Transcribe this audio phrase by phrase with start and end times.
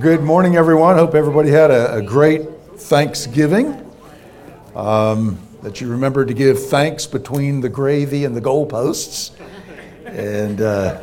[0.00, 0.96] Good morning, everyone.
[0.96, 2.42] Hope everybody had a, a great
[2.76, 3.90] Thanksgiving.
[4.74, 9.30] Um, that you remembered to give thanks between the gravy and the goalposts.
[10.04, 11.02] And uh,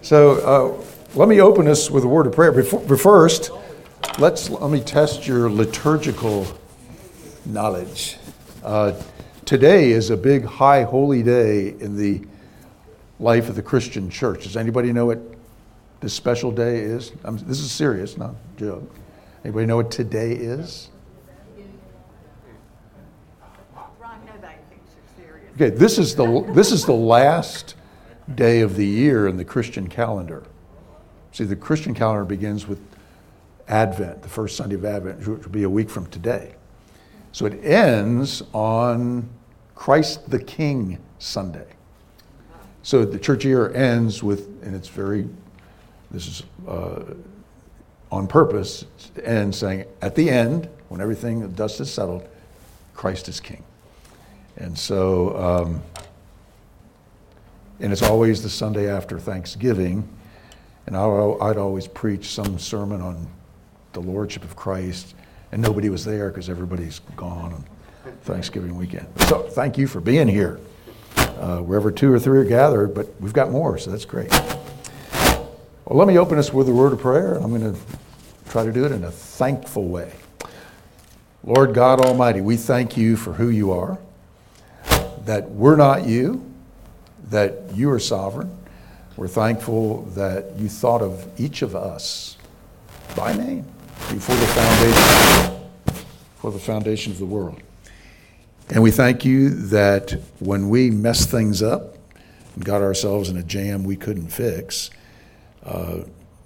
[0.00, 0.84] so uh,
[1.14, 2.52] let me open us with a word of prayer.
[2.52, 3.50] Before, first,
[4.18, 6.46] let's, let me test your liturgical
[7.44, 8.16] knowledge.
[8.64, 8.98] Uh,
[9.44, 12.22] today is a big high holy day in the
[13.20, 14.44] life of the Christian church.
[14.44, 15.37] Does anybody know what
[16.00, 17.12] this special day is?
[17.24, 18.94] I'm, this is serious, not a joke.
[19.44, 20.90] Anybody know what today is?
[25.54, 27.74] Okay, this is the this is the last
[28.36, 30.44] day of the year in the Christian calendar.
[31.32, 32.80] See, the Christian calendar begins with
[33.66, 36.54] Advent, the first Sunday of Advent, which will be a week from today.
[37.32, 39.28] So it ends on
[39.74, 41.66] Christ the King Sunday.
[42.82, 45.28] So the church year ends with, and it's very,
[46.10, 47.02] this is uh,
[48.10, 48.84] on purpose,
[49.24, 52.26] and saying at the end, when everything, the dust is settled,
[52.94, 53.62] Christ is King.
[54.56, 55.82] And so, um,
[57.80, 60.08] and it's always the Sunday after Thanksgiving.
[60.86, 63.28] And I'd always preach some sermon on
[63.92, 65.14] the Lordship of Christ,
[65.52, 67.64] and nobody was there because everybody's gone on
[68.22, 69.06] Thanksgiving weekend.
[69.26, 70.60] So thank you for being here.
[71.16, 74.32] Uh, wherever two or three are gathered, but we've got more, so that's great.
[75.88, 77.36] Well, let me open us with a word of prayer.
[77.36, 77.80] I'm going to
[78.50, 80.12] try to do it in a thankful way.
[81.42, 83.96] Lord God Almighty, we thank you for who you are,
[85.24, 86.44] that we're not you,
[87.30, 88.54] that you are sovereign.
[89.16, 92.36] We're thankful that you thought of each of us
[93.16, 93.64] by name
[94.10, 96.04] before the foundation,
[96.36, 97.62] for the foundation of the world.
[98.68, 101.96] And we thank you that when we messed things up
[102.56, 104.90] and got ourselves in a jam we couldn't fix,
[105.64, 105.98] uh,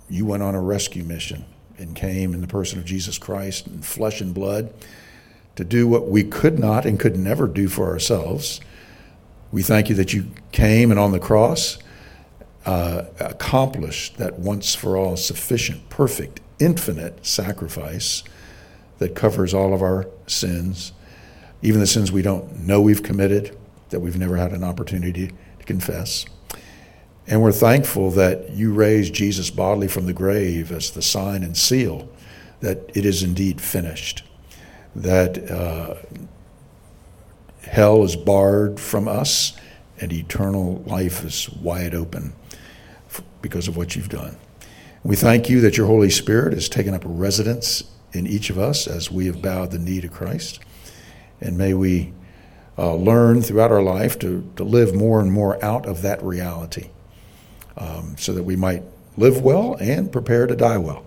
[0.09, 1.45] you went on a rescue mission
[1.79, 4.73] and came in the person of Jesus Christ in flesh and blood
[5.57, 8.61] to do what we could not and could never do for ourselves.
[9.51, 11.79] We thank you that you came and on the cross
[12.65, 18.23] uh, accomplished that once for all sufficient, perfect, infinite sacrifice
[18.99, 20.93] that covers all of our sins
[21.63, 23.57] even the sins we don't know we've committed,
[23.91, 26.27] that we've never had an opportunity to confess.
[27.27, 31.57] And we're thankful that you raised Jesus bodily from the grave as the sign and
[31.57, 32.09] seal
[32.61, 34.23] that it is indeed finished,
[34.95, 35.97] that uh,
[37.63, 39.57] hell is barred from us
[40.01, 42.33] and eternal life is wide open
[43.41, 44.37] because of what you've done.
[45.05, 48.87] We thank you that your Holy Spirit has taken up residence in each of us
[48.87, 50.61] as we have bowed the knee to Christ.
[51.41, 52.13] And may we
[52.79, 56.91] uh, learn throughout our life to, to live more and more out of that reality
[57.77, 58.83] um, so that we might
[59.17, 61.05] live well and prepare to die well.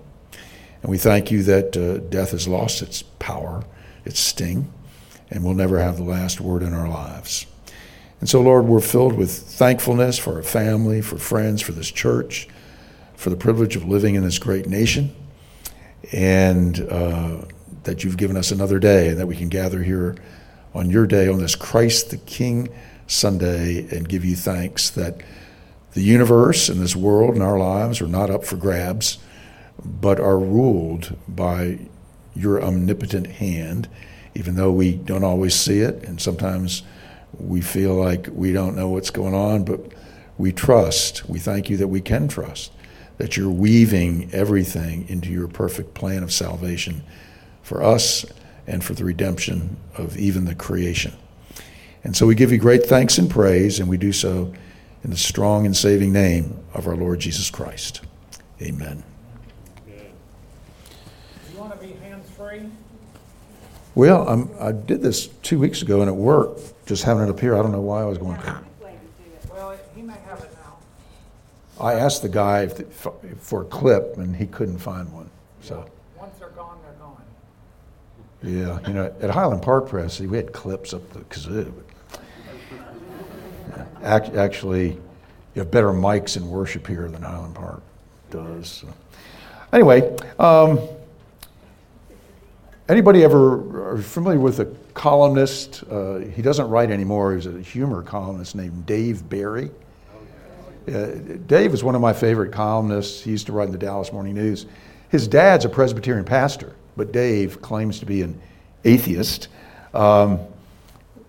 [0.81, 3.63] And we thank you that uh, death has lost its power,
[4.03, 4.71] its sting,
[5.31, 7.47] and we'll never have the last word in our lives.
[8.19, 12.47] And so, Lord, we're filled with thankfulness for our family, for friends, for this church,
[13.15, 15.13] for the privilege of living in this great nation.
[16.11, 17.41] And uh,
[17.85, 20.15] that you've given us another day and that we can gather here
[20.73, 22.69] on your day, on this Christ the King
[23.07, 25.21] Sunday, and give you thanks that
[25.95, 29.17] the universe and this world and our lives are not up for grabs,
[29.83, 31.79] but are ruled by
[32.35, 33.87] your omnipotent hand,
[34.35, 36.83] even though we don't always see it, and sometimes
[37.39, 39.79] we feel like we don't know what's going on, but
[40.37, 41.27] we trust.
[41.29, 42.73] We thank you that we can trust,
[43.17, 47.03] that you're weaving everything into your perfect plan of salvation
[47.63, 48.25] for us
[48.67, 51.13] and for the redemption of even the creation.
[52.03, 54.51] And so we give you great thanks and praise, and we do so
[55.05, 58.01] in the strong and saving name of our Lord Jesus Christ.
[58.59, 59.03] Amen.
[59.87, 62.63] You want to be hands free?
[63.93, 67.39] Well, I'm, i did this two weeks ago and it worked, just having it up
[67.39, 67.55] here.
[67.55, 68.63] I don't know why I was going to.
[69.51, 70.77] Well, he may have it now.
[71.79, 73.07] I asked the guy if,
[73.37, 75.29] for a clip, and he couldn't find one.
[75.61, 75.87] So.
[76.17, 77.21] Once they're gone, they're gone.
[78.41, 81.71] Yeah, you know, at Highland Park Press, we had clips up the kazoo.
[84.03, 84.97] Actually,
[85.55, 87.81] you have better mics in worship here than Highland Park
[88.29, 88.69] does.
[88.69, 88.87] So.
[89.73, 90.79] Anyway, um,
[92.89, 95.83] anybody ever are familiar with a columnist?
[95.89, 97.31] Uh, he doesn't write anymore.
[97.31, 99.71] He was a humor columnist named Dave Barry.
[100.87, 101.07] Uh,
[101.47, 103.23] Dave is one of my favorite columnists.
[103.23, 104.67] He used to write in the Dallas Morning News.
[105.09, 108.39] His dad's a Presbyterian pastor but Dave claims to be an
[108.83, 109.47] atheist.
[109.93, 110.39] Um,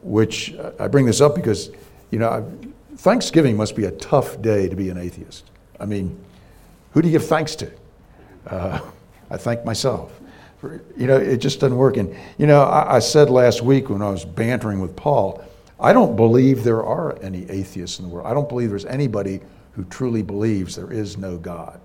[0.02, 1.70] which I bring this up because,
[2.10, 2.48] you know,
[2.96, 5.44] Thanksgiving must be a tough day to be an atheist.
[5.78, 6.18] I mean,
[6.92, 7.70] who do you give thanks to?
[8.46, 8.80] Uh,
[9.30, 10.18] I thank myself.
[10.58, 11.98] For, you know, it just doesn't work.
[11.98, 15.44] And, you know, I, I said last week when I was bantering with Paul,
[15.78, 18.26] I don't believe there are any atheists in the world.
[18.26, 19.40] I don't believe there's anybody
[19.72, 21.78] who truly believes there is no God.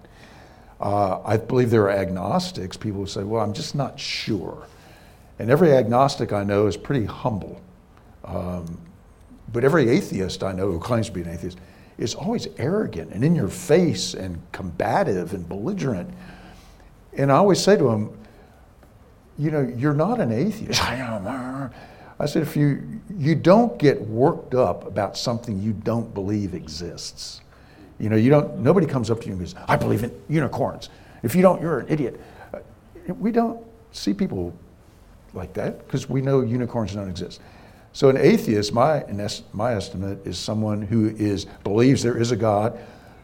[0.80, 4.66] Uh, I believe there are agnostics, people who say, well, I'm just not sure.
[5.40, 7.62] And every agnostic I know is pretty humble.
[8.24, 8.80] Um,
[9.52, 11.58] but every atheist I know who claims to be an atheist
[11.98, 16.12] is always arrogant and in your face and combative and belligerent.
[17.18, 18.18] And I always say to them,
[19.38, 20.84] you know, you're not an atheist.
[20.90, 21.72] I am.
[22.20, 27.42] I said, if you, you don't get worked up about something you don't believe exists.
[28.00, 30.90] You know, you don't, nobody comes up to you and goes, I believe in unicorns.
[31.24, 32.20] If you don't, you're an idiot.
[32.54, 32.60] Uh,
[33.16, 34.54] we don't see people
[35.34, 37.42] like that because we know unicorns don't exist.
[37.94, 39.04] So an atheist, my,
[39.54, 42.80] my estimate, is someone who is, believes there is a God,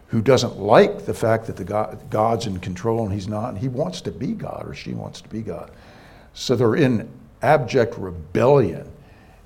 [0.08, 3.58] who doesn't like the fact that the God, God's in control and he's not, and
[3.58, 5.72] he wants to be God or she wants to be God.
[6.34, 7.10] So they're in
[7.42, 8.90] abject rebellion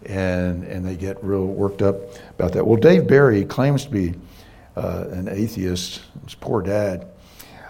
[0.05, 1.95] and, and they get real worked up
[2.31, 2.65] about that.
[2.65, 4.13] Well, Dave Barry claims to be
[4.75, 7.07] uh, an atheist, his poor dad.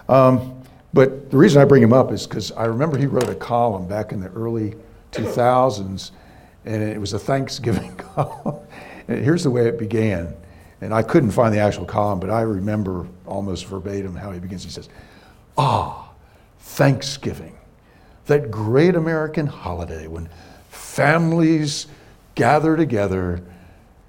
[0.08, 0.62] Um,
[0.94, 3.86] but the reason I bring him up is because I remember he wrote a column
[3.86, 4.74] back in the early
[5.12, 6.10] 2000s
[6.64, 8.58] and it was a Thanksgiving column.
[9.06, 10.34] here's the way it began.
[10.80, 14.64] And I couldn't find the actual column, but I remember almost verbatim how he begins.
[14.64, 14.88] He says,
[15.56, 16.10] Ah,
[16.58, 17.56] Thanksgiving,
[18.26, 20.28] that great American holiday when
[20.70, 21.86] families
[22.34, 23.42] gather together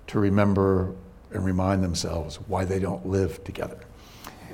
[0.07, 0.93] to remember
[1.31, 3.77] and remind themselves why they don't live together.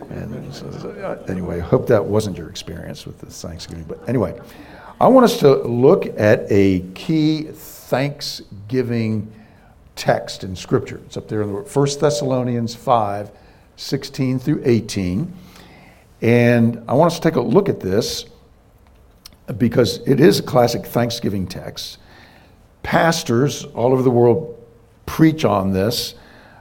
[0.10, 3.84] And so, uh, anyway, I hope that wasn't your experience with this Thanksgiving.
[3.84, 4.40] But anyway,
[5.00, 7.50] I want us to look at a key
[7.90, 9.34] thanksgiving
[9.96, 11.02] text in Scripture.
[11.08, 13.32] It's up there in the 1 Thessalonians 5
[13.78, 15.34] 16 through 18.
[16.22, 18.26] And I want us to take a look at this
[19.58, 21.98] because it is a classic Thanksgiving text.
[22.84, 24.56] Pastors all over the world
[25.08, 26.14] preach on this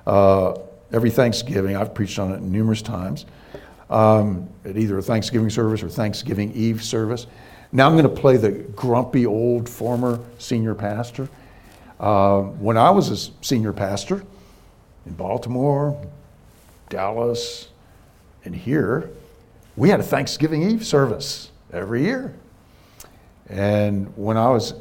[0.06, 0.54] uh,
[0.92, 1.76] every Thanksgiving.
[1.76, 3.26] I've preached on it numerous times
[3.90, 7.26] um, at either a Thanksgiving service or Thanksgiving Eve service.
[7.70, 11.28] Now I'm going to play the grumpy old former senior pastor.
[12.00, 14.24] Uh, when I was a senior pastor
[15.04, 16.00] in Baltimore,
[16.88, 17.68] Dallas,
[18.44, 19.10] and here,
[19.76, 22.34] we had a Thanksgiving Eve service every year.
[23.48, 24.74] And when I was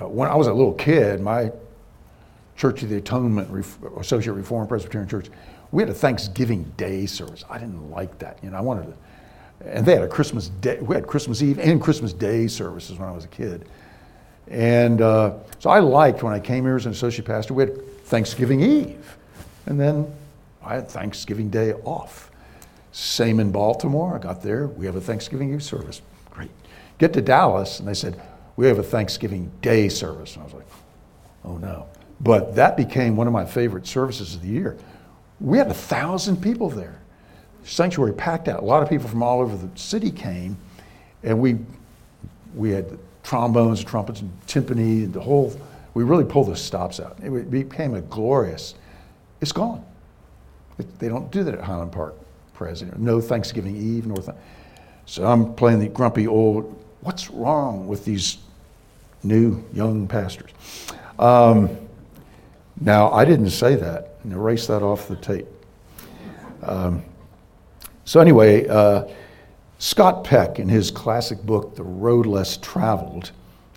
[0.00, 1.52] uh, when I was a little kid, my
[2.56, 3.66] Church of the Atonement
[3.98, 5.28] Associate Reformed Presbyterian Church,
[5.72, 7.44] we had a Thanksgiving Day service.
[7.50, 8.38] I didn't like that.
[8.42, 8.94] You know, I wanted to
[9.64, 10.78] and they had a Christmas day.
[10.80, 13.66] We had Christmas Eve and Christmas Day services when I was a kid.
[14.48, 18.04] And uh, so I liked when I came here as an associate pastor, we had
[18.04, 19.16] Thanksgiving Eve.
[19.66, 20.10] And then
[20.62, 22.30] I had Thanksgiving Day off.
[22.92, 24.14] Same in Baltimore.
[24.14, 26.00] I got there, we have a Thanksgiving Eve service.
[26.30, 26.50] Great.
[26.98, 28.20] Get to Dallas, and they said,
[28.56, 30.34] we have a Thanksgiving Day service.
[30.34, 30.66] And I was like,
[31.44, 31.86] oh no.
[32.20, 34.76] But that became one of my favorite services of the year.
[35.40, 36.97] We had a thousand people there
[37.68, 38.62] sanctuary packed out.
[38.62, 40.56] A lot of people from all over the city came,
[41.22, 41.58] and we
[42.54, 45.58] we had trombones, trumpets, and timpani, and the whole.
[45.94, 47.18] We really pulled the stops out.
[47.22, 48.74] It became a glorious.
[49.40, 49.84] It's gone.
[50.98, 52.14] They don't do that at Highland Park
[52.54, 52.98] President.
[52.98, 54.18] No Thanksgiving Eve, nor.
[54.18, 54.36] Th-
[55.06, 56.74] so I'm playing the grumpy old.
[57.00, 58.38] What's wrong with these
[59.22, 60.50] new young pastors?
[61.18, 61.76] Um,
[62.80, 64.14] now I didn't say that.
[64.22, 65.46] And erase that off the tape.
[66.62, 67.02] Um,
[68.08, 69.04] so, anyway, uh,
[69.78, 73.32] Scott Peck, in his classic book, The Road Less Traveled,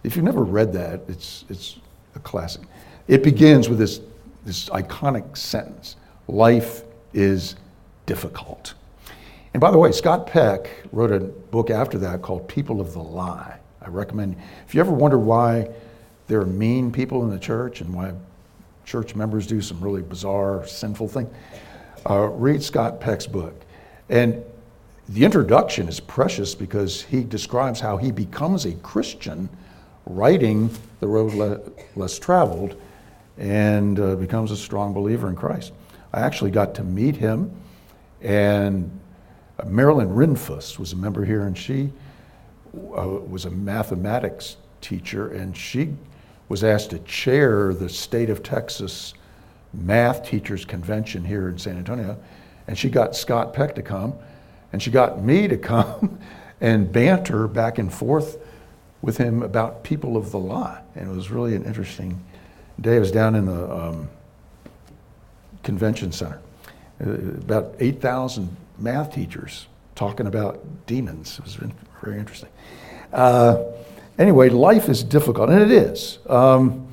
[0.06, 1.80] if you've never read that, it's, it's
[2.16, 2.62] a classic.
[3.10, 4.00] It begins with this,
[4.46, 5.98] this iconic sentence
[6.30, 6.84] Life
[7.14, 7.58] is
[8.06, 8.74] difficult.
[9.54, 13.04] And by the way, Scott Peck wrote a book after that called People of the
[13.04, 13.60] Lie.
[13.82, 15.68] I recommend, if you ever wonder why
[16.28, 18.14] there are mean people in the church and why
[18.86, 21.30] church members do some really bizarre, sinful things,
[22.10, 23.66] uh, read Scott Peck's book.
[24.12, 24.44] And
[25.08, 29.50] the introduction is precious because he describes how he becomes a Christian
[30.06, 32.76] writing The Road Less Traveled
[33.38, 35.72] and uh, becomes a strong believer in Christ.
[36.12, 37.56] I actually got to meet him,
[38.22, 38.92] and
[39.58, 41.94] uh, Marilyn Rinfuss was a member here, and she
[42.76, 45.96] uh, was a mathematics teacher, and she
[46.50, 49.14] was asked to chair the state of Texas
[49.74, 52.18] math teachers convention here in San Antonio.
[52.72, 54.14] And she got Scott Peck to come,
[54.72, 56.20] and she got me to come
[56.62, 58.38] and banter back and forth
[59.02, 60.82] with him about people of the lie.
[60.96, 62.24] And it was really an interesting
[62.80, 62.96] day.
[62.96, 64.10] I was down in the um,
[65.64, 66.40] convention center.
[67.06, 71.40] Uh, about 8,000 math teachers talking about demons.
[71.40, 71.58] It was
[72.02, 72.48] very interesting.
[73.12, 73.66] Uh,
[74.18, 76.88] anyway, life is difficult, and it is, um,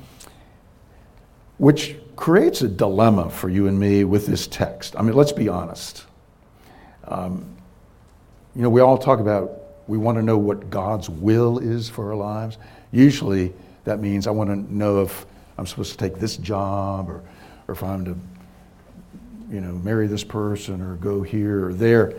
[1.57, 4.93] which creates a dilemma for you and me with this text.
[4.97, 6.03] I mean, let's be honest.
[7.05, 7.55] Um,
[8.53, 9.51] you know, we all talk about
[9.87, 12.57] we want to know what God's will is for our lives.
[12.91, 13.53] Usually,
[13.85, 15.25] that means I want to know if
[15.57, 17.23] I'm supposed to take this job or,
[17.69, 18.17] or if I'm to,
[19.49, 22.15] you know, marry this person or go here or there.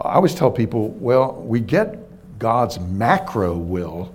[0.00, 4.12] I always tell people, well, we get God's macro will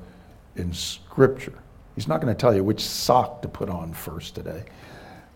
[0.58, 1.58] in Scripture.
[1.96, 4.66] He's not going to tell you which sock to put on first today.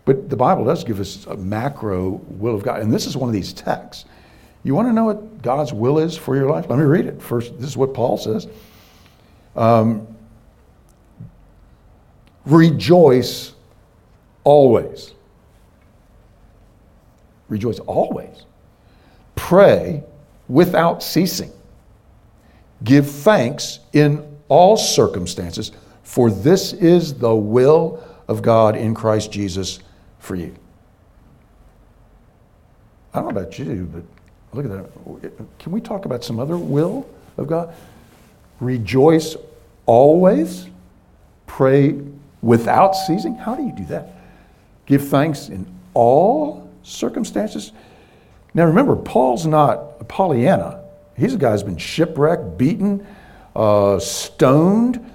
[0.04, 2.80] But the Bible does give us a macro will of God.
[2.80, 4.04] And this is one of these texts.
[4.62, 6.66] You want to know what God's will is for your life?
[6.68, 7.22] Let me read it.
[7.22, 8.46] First, this is what Paul says.
[9.56, 10.06] Um,
[12.46, 13.52] Rejoice
[14.44, 15.14] always.
[17.48, 18.44] Rejoice always.
[19.34, 20.02] Pray
[20.48, 21.50] without ceasing.
[22.82, 29.78] Give thanks in all circumstances, for this is the will of God in Christ Jesus
[30.24, 30.54] for you.
[33.12, 34.02] I don't know about you, but
[34.56, 35.58] look at that.
[35.58, 37.74] Can we talk about some other will of God?
[38.58, 39.36] Rejoice
[39.86, 40.66] always.
[41.46, 42.00] Pray
[42.40, 43.36] without ceasing.
[43.36, 44.12] How do you do that?
[44.86, 47.72] Give thanks in all circumstances.
[48.54, 50.80] Now remember, Paul's not a Pollyanna.
[51.16, 53.06] He's a guy who's been shipwrecked, beaten,
[53.54, 55.12] uh, stoned.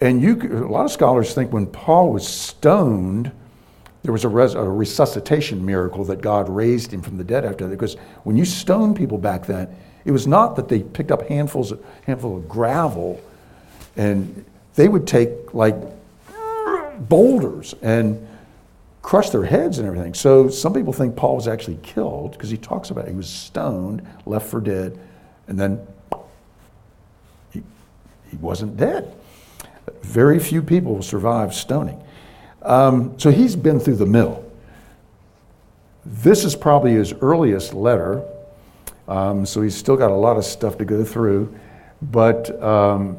[0.00, 3.32] And you, a lot of scholars think when Paul was stoned,
[4.06, 7.64] there was a, res, a, resuscitation miracle that God raised him from the dead after
[7.64, 7.70] that.
[7.70, 9.68] Because when you stone people back then,
[10.04, 13.20] it was not that they picked up handfuls of, handful of gravel
[13.96, 14.44] and
[14.76, 15.74] they would take like
[17.00, 18.28] boulders and
[19.02, 20.14] crush their heads and everything.
[20.14, 23.10] So some people think Paul was actually killed because he talks about it.
[23.10, 24.96] he was stoned, left for dead,
[25.48, 25.84] and then
[27.50, 27.60] he,
[28.30, 29.12] he wasn't dead.
[30.02, 32.00] Very few people survive stoning.
[32.66, 34.44] Um, so he's been through the mill.
[36.04, 38.22] This is probably his earliest letter,
[39.08, 41.54] um, so he's still got a lot of stuff to go through.
[42.02, 43.16] But um,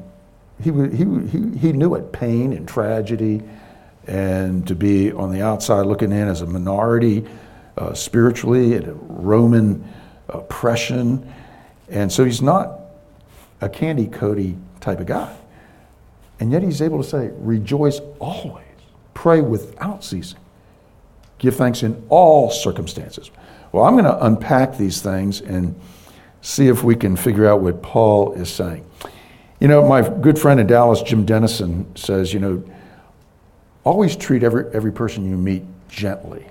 [0.62, 3.42] he, he, he, he knew it pain and tragedy
[4.06, 7.26] and to be on the outside looking in as a minority
[7.78, 9.84] uh, spiritually and Roman
[10.30, 11.34] oppression.
[11.90, 12.80] And so he's not
[13.62, 15.36] a candy coaty type of guy.
[16.40, 18.67] And yet he's able to say, rejoice always,
[19.18, 20.40] pray without ceasing,
[21.40, 23.32] give thanks in all circumstances.
[23.72, 25.80] Well, I'm going to unpack these things and
[26.42, 28.86] see if we can figure out what Paul is saying.
[29.60, 32.64] You know, my good friend in Dallas, Jim Denison, says, you know,
[33.88, 36.46] Always treat every, every person you meet gently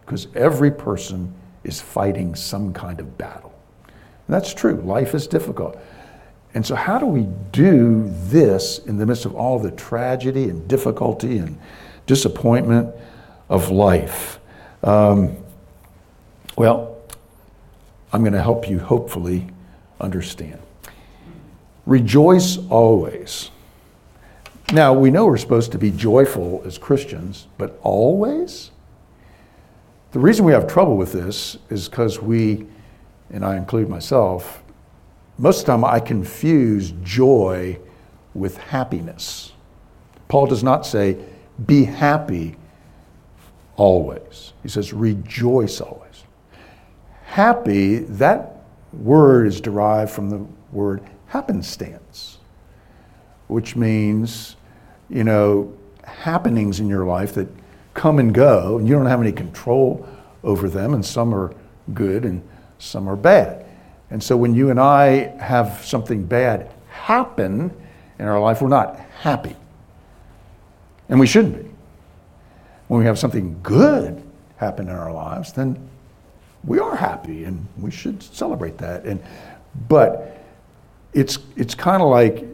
[0.00, 1.30] because every person
[1.62, 3.52] is fighting some kind of battle.
[3.84, 4.76] And that's true.
[4.76, 5.78] Life is difficult.
[6.54, 10.66] And so, how do we do this in the midst of all the tragedy and
[10.66, 11.58] difficulty and
[12.10, 12.92] disappointment
[13.48, 14.40] of life?
[14.82, 15.36] Um,
[16.58, 16.96] well,
[18.12, 19.46] I'm going to help you hopefully
[20.00, 20.60] understand.
[21.86, 23.52] Rejoice always.
[24.72, 28.72] Now, we know we're supposed to be joyful as Christians, but always?
[30.10, 32.66] The reason we have trouble with this is because we,
[33.30, 34.64] and I include myself,
[35.38, 37.78] most of the time I confuse joy
[38.34, 39.52] with happiness.
[40.26, 41.16] Paul does not say,
[41.66, 42.56] be happy
[43.76, 44.52] always.
[44.62, 46.24] He says, rejoice always.
[47.24, 48.56] Happy, that
[48.92, 52.38] word is derived from the word happenstance,
[53.46, 54.56] which means
[55.10, 57.48] you know, happenings in your life that
[57.92, 60.08] come and go, and you don't have any control
[60.44, 61.52] over them, and some are
[61.92, 62.42] good and
[62.78, 63.66] some are bad.
[64.10, 67.70] And so when you and I have something bad happen
[68.18, 69.56] in our life, we're not happy.
[71.10, 71.70] And we shouldn't be.
[72.88, 74.22] When we have something good
[74.56, 75.90] happen in our lives, then
[76.64, 79.04] we are happy and we should celebrate that.
[79.04, 79.22] And
[79.88, 80.40] but
[81.12, 82.44] it's it's kind of like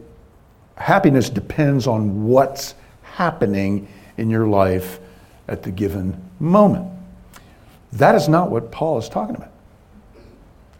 [0.75, 3.87] happiness depends on what's happening
[4.17, 4.99] in your life
[5.47, 6.87] at the given moment.
[7.93, 9.51] That is not what Paul is talking about.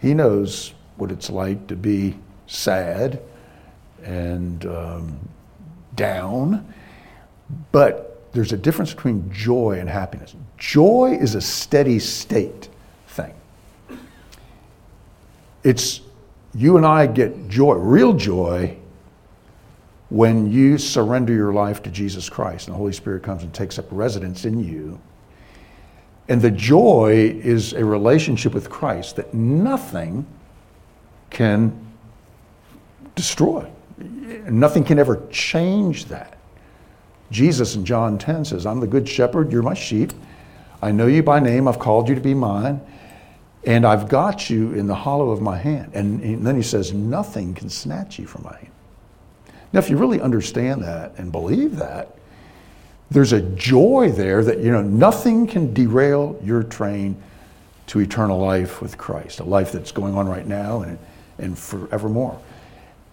[0.01, 2.15] He knows what it's like to be
[2.47, 3.21] sad
[4.03, 5.19] and um,
[5.95, 6.73] down,
[7.71, 10.35] but there's a difference between joy and happiness.
[10.57, 12.69] Joy is a steady state
[13.07, 13.33] thing.
[15.63, 16.01] It's
[16.53, 18.77] you and I get joy, real joy,
[20.09, 23.77] when you surrender your life to Jesus Christ and the Holy Spirit comes and takes
[23.77, 24.99] up residence in you,
[26.29, 30.25] and the joy is a relationship with Christ that nothing
[31.29, 31.87] can
[33.15, 33.69] destroy.
[33.97, 36.36] Nothing can ever change that.
[37.31, 40.13] Jesus in John 10 says, I'm the good shepherd, you're my sheep.
[40.81, 42.79] I know you by name, I've called you to be mine,
[43.65, 45.91] and I've got you in the hollow of my hand.
[45.93, 48.71] And, then he says, Nothing can snatch you from my hand.
[49.73, 52.15] Now, if you really understand that and believe that,
[53.09, 57.21] there's a joy there that, you know, nothing can derail your train
[57.87, 60.99] to eternal life with Christ, a life that's going on right now and,
[61.37, 62.39] and forevermore.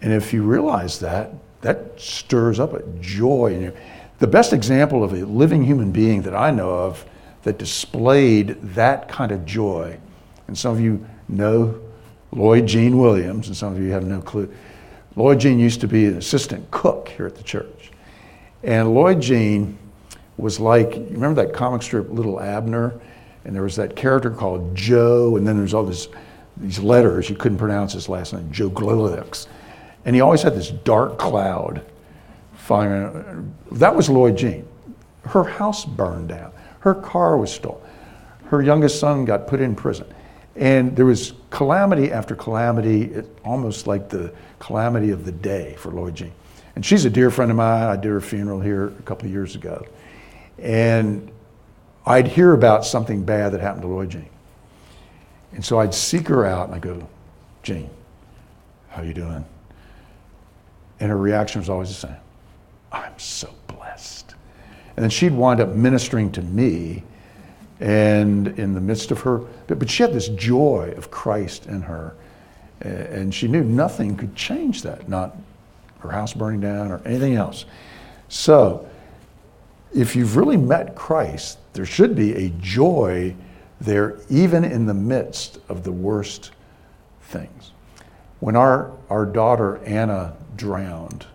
[0.02, 1.32] And if you realize that,
[1.64, 3.72] that stirs up a joy in you.
[4.18, 7.04] The best example of a living human being that I know of
[7.42, 9.98] that displayed that kind of joy,
[10.46, 11.80] and some of you know
[12.32, 14.52] Lloyd Jean Williams, and some of you have no clue.
[15.16, 17.92] Lloyd Jean used to be an assistant cook here at the church.
[18.62, 19.78] And Lloyd Jean
[20.36, 22.98] was like, you remember that comic strip Little Abner?
[23.44, 26.08] And there was that character called Joe, and then there's all this,
[26.56, 29.46] these letters, you couldn't pronounce his last name, Joe Glilix.
[30.04, 31.84] And he always had this dark cloud
[32.68, 34.66] That was Lloyd Jean.
[35.24, 36.52] Her house burned down.
[36.80, 37.80] Her car was stolen.
[38.46, 40.06] Her youngest son got put in prison.
[40.56, 46.14] And there was calamity after calamity, almost like the calamity of the day for Lloyd
[46.14, 46.32] Jean.
[46.76, 47.84] And she's a dear friend of mine.
[47.84, 49.86] I did her funeral here a couple of years ago.
[50.58, 51.30] And
[52.06, 54.28] I'd hear about something bad that happened to Lloyd Jean.
[55.52, 57.08] And so I'd seek her out and I'd go,
[57.62, 57.88] Jean,
[58.88, 59.44] how you doing?
[61.00, 62.16] And her reaction was always the same.
[62.94, 64.34] I'm so blessed.
[64.96, 67.02] And then she'd wind up ministering to me
[67.80, 71.82] and in the midst of her, but, but she had this joy of Christ in
[71.82, 72.14] her.
[72.80, 75.36] And she knew nothing could change that, not
[76.00, 77.64] her house burning down or anything else.
[78.28, 78.88] So,
[79.94, 83.34] if you've really met Christ, there should be a joy
[83.80, 86.52] there, even in the midst of the worst
[87.22, 87.72] things.
[88.40, 91.26] When our, our daughter Anna drowned,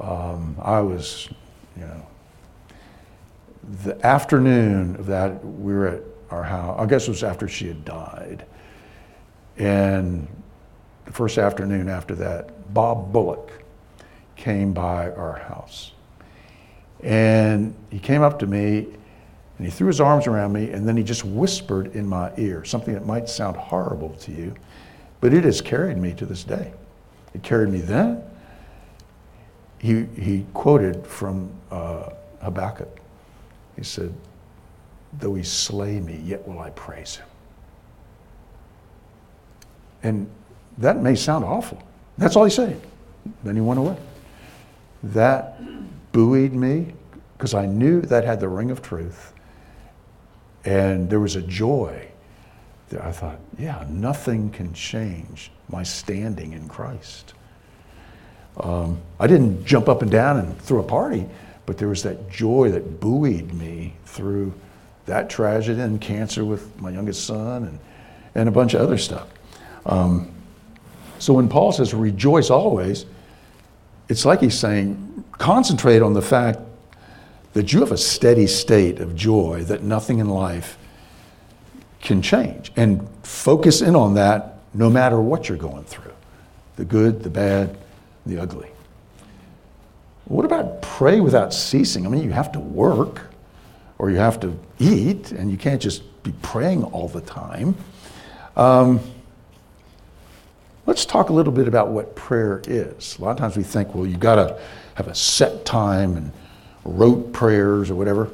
[0.00, 1.28] um, I was,
[1.76, 2.06] you know,
[3.82, 6.78] the afternoon of that, we were at our house.
[6.78, 8.44] I guess it was after she had died.
[9.56, 10.26] And
[11.04, 13.52] the first afternoon after that, Bob Bullock
[14.36, 15.92] came by our house.
[17.02, 18.86] And he came up to me
[19.58, 22.64] and he threw his arms around me and then he just whispered in my ear
[22.64, 24.54] something that might sound horrible to you,
[25.20, 26.72] but it has carried me to this day.
[27.34, 28.22] It carried me then.
[29.84, 32.08] He, he quoted from uh,
[32.40, 32.88] Habakkuk
[33.76, 34.14] he said,
[35.18, 37.26] Though he slay me, yet will I praise him.
[40.02, 40.30] And
[40.78, 41.82] that may sound awful.
[42.16, 42.80] That's all he said.
[43.42, 43.98] Then he went away.
[45.02, 45.60] That
[46.12, 46.94] buoyed me
[47.36, 49.34] because I knew that had the ring of truth.
[50.64, 52.08] And there was a joy
[52.88, 57.33] that I thought, yeah, nothing can change my standing in Christ.
[58.58, 61.26] Um, I didn't jump up and down and throw a party,
[61.66, 64.52] but there was that joy that buoyed me through
[65.06, 67.78] that tragedy and cancer with my youngest son and,
[68.34, 69.28] and a bunch of other stuff.
[69.86, 70.32] Um,
[71.18, 73.06] so when Paul says rejoice always,
[74.08, 76.60] it's like he's saying concentrate on the fact
[77.54, 80.76] that you have a steady state of joy that nothing in life
[82.00, 82.72] can change.
[82.76, 86.12] And focus in on that no matter what you're going through
[86.76, 87.78] the good, the bad,
[88.26, 88.70] the ugly.
[90.26, 92.06] What about pray without ceasing?
[92.06, 93.22] I mean, you have to work
[93.98, 97.76] or you have to eat, and you can't just be praying all the time.
[98.56, 99.00] Um,
[100.86, 103.16] let's talk a little bit about what prayer is.
[103.18, 104.60] A lot of times we think, well, you've got to
[104.94, 106.32] have a set time and
[106.84, 108.30] rote prayers or whatever.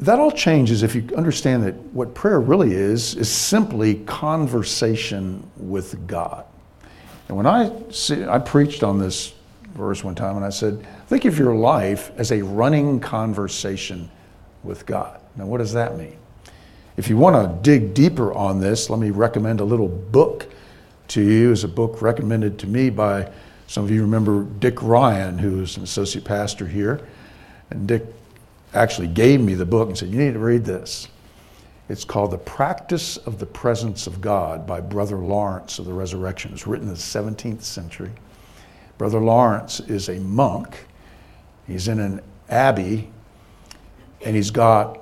[0.00, 6.06] That all changes if you understand that what prayer really is is simply conversation with
[6.06, 6.44] God.
[7.28, 9.34] And when I see, I preached on this
[9.74, 14.10] verse one time, and I said, Think of your life as a running conversation
[14.62, 15.20] with God.
[15.36, 16.16] Now, what does that mean?
[16.96, 20.48] If you want to dig deeper on this, let me recommend a little book
[21.08, 21.52] to you.
[21.52, 23.30] It's a book recommended to me by
[23.68, 27.06] some of you remember Dick Ryan, who's an associate pastor here.
[27.70, 28.04] And Dick
[28.74, 31.08] actually gave me the book and said, You need to read this.
[31.88, 36.52] It's called The Practice of the Presence of God by Brother Lawrence of the Resurrection.
[36.52, 38.10] It's written in the 17th century.
[38.98, 40.86] Brother Lawrence is a monk.
[41.66, 42.20] He's in an
[42.50, 43.08] abbey,
[44.22, 44.98] and he's got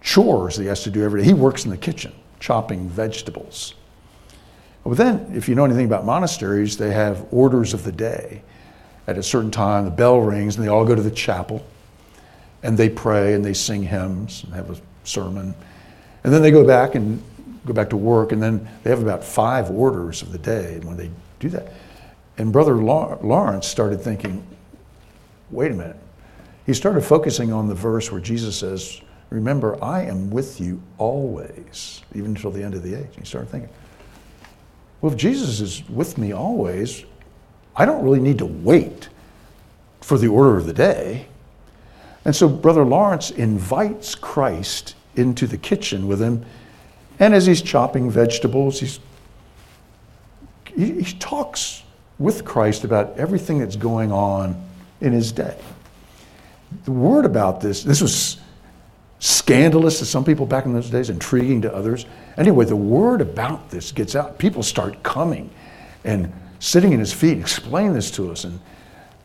[0.00, 1.26] chores that he has to do every day.
[1.26, 3.74] He works in the kitchen, chopping vegetables.
[4.82, 8.42] But then, if you know anything about monasteries, they have orders of the day.
[9.06, 11.64] At a certain time, the bell rings, and they all go to the chapel,
[12.64, 15.54] and they pray and they sing hymns and have a sermon.
[16.26, 17.22] And then they go back and
[17.64, 20.80] go back to work, and then they have about five orders of the day.
[20.82, 21.08] When they
[21.38, 21.72] do that,
[22.36, 24.44] and Brother Lawrence started thinking,
[25.52, 25.96] wait a minute.
[26.66, 32.02] He started focusing on the verse where Jesus says, Remember, I am with you always,
[32.12, 33.10] even until the end of the age.
[33.16, 33.70] He started thinking,
[35.00, 37.04] well, if Jesus is with me always,
[37.76, 39.10] I don't really need to wait
[40.00, 41.26] for the order of the day.
[42.24, 46.44] And so Brother Lawrence invites Christ into the kitchen with him.
[47.18, 49.00] And as he's chopping vegetables, he's,
[50.74, 51.82] he, he talks
[52.18, 54.62] with Christ about everything that's going on
[55.00, 55.56] in his day.
[56.84, 58.38] The word about this, this was
[59.18, 62.06] scandalous to some people back in those days, intriguing to others.
[62.36, 64.38] Anyway, the word about this gets out.
[64.38, 65.50] People start coming
[66.04, 68.44] and sitting in his feet, explain this to us.
[68.44, 68.60] And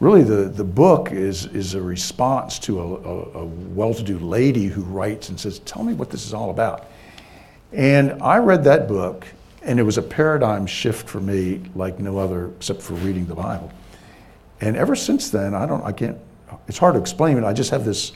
[0.02, 4.20] really, the, the book is, is a response to a, a, a well to do
[4.20, 6.88] lady who writes and says, Tell me what this is all about.
[7.72, 9.26] And I read that book,
[9.62, 13.36] and it was a paradigm shift for me like no other except for reading the
[13.36, 13.72] Bible.
[14.60, 16.18] And ever since then, I don't, I can't,
[16.68, 17.44] it's hard to explain it.
[17.44, 18.12] I just have this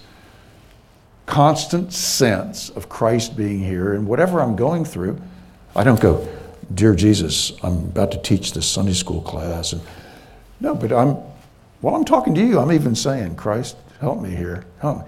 [1.28, 3.94] constant sense of Christ being here.
[3.94, 5.22] And whatever I'm going through,
[5.76, 6.28] I don't go,
[6.74, 9.72] Dear Jesus, I'm about to teach this Sunday school class.
[9.74, 9.84] And
[10.60, 11.18] no, but I'm,
[11.86, 14.66] while I'm talking to you, I'm even saying, Christ, help me here.
[14.80, 15.04] Help me.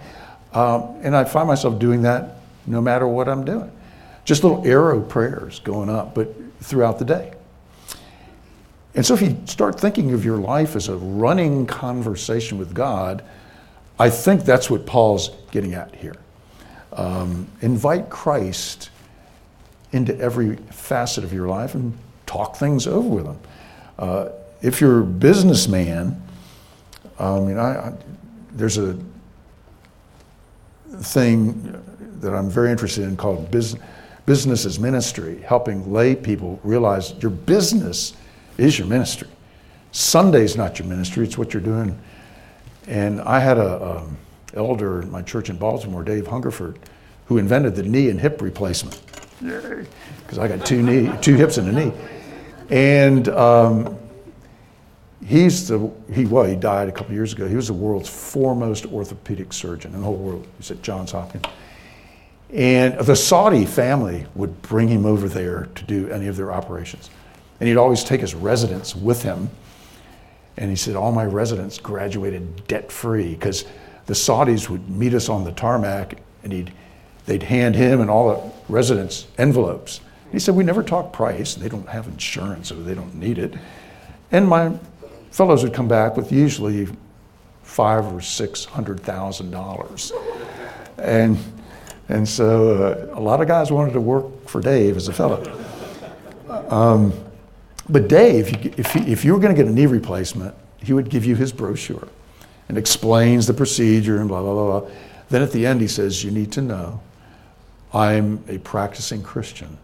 [0.53, 2.35] Um, and I find myself doing that
[2.67, 3.71] no matter what I'm doing.
[4.25, 7.33] Just little arrow prayers going up, but throughout the day.
[8.93, 13.23] And so if you start thinking of your life as a running conversation with God,
[13.97, 16.17] I think that's what Paul's getting at here.
[16.93, 18.91] Um, invite Christ
[19.93, 23.39] into every facet of your life and talk things over with him.
[23.97, 24.29] Uh,
[24.61, 26.21] if you're a businessman,
[27.19, 27.93] I mean, I, I,
[28.51, 28.97] there's a
[30.99, 31.83] thing
[32.21, 33.83] that I'm very interested in called business,
[34.25, 38.13] business as ministry, helping lay people realize your business
[38.57, 39.29] is your ministry.
[39.91, 41.97] Sunday's not your ministry, it's what you're doing
[42.87, 44.17] and I had a, um,
[44.53, 46.79] elder in my church in Baltimore, Dave Hungerford,
[47.25, 48.99] who invented the knee and hip replacement.
[50.21, 51.93] Because I got two knee, two hips and a knee,
[52.69, 53.97] and um,
[55.25, 57.47] he's the he well he died a couple years ago.
[57.47, 60.47] He was the world's foremost orthopedic surgeon in the whole world.
[60.57, 61.45] He's at Johns Hopkins,
[62.51, 67.09] and the Saudi family would bring him over there to do any of their operations,
[67.59, 69.49] and he'd always take his residents with him
[70.57, 73.65] and he said, All my residents graduated debt free because
[74.07, 76.73] the Saudis would meet us on the tarmac and he'd,
[77.25, 80.01] they'd hand him and all the residents envelopes.
[80.31, 81.55] He said, We never talk price.
[81.55, 83.53] They don't have insurance, so they don't need it.
[84.31, 84.73] And my
[85.31, 86.87] fellows would come back with usually
[87.63, 90.11] five or six hundred thousand dollars.
[90.97, 91.37] And,
[92.09, 95.43] and so uh, a lot of guys wanted to work for Dave as a fellow.
[96.69, 97.13] Um,
[97.89, 101.09] but Dave, if, he, if you were going to get a knee replacement, he would
[101.09, 102.07] give you his brochure
[102.69, 104.89] and explains the procedure and blah, blah, blah, blah.
[105.29, 107.01] Then at the end, he says, You need to know
[107.93, 109.77] I'm a practicing Christian,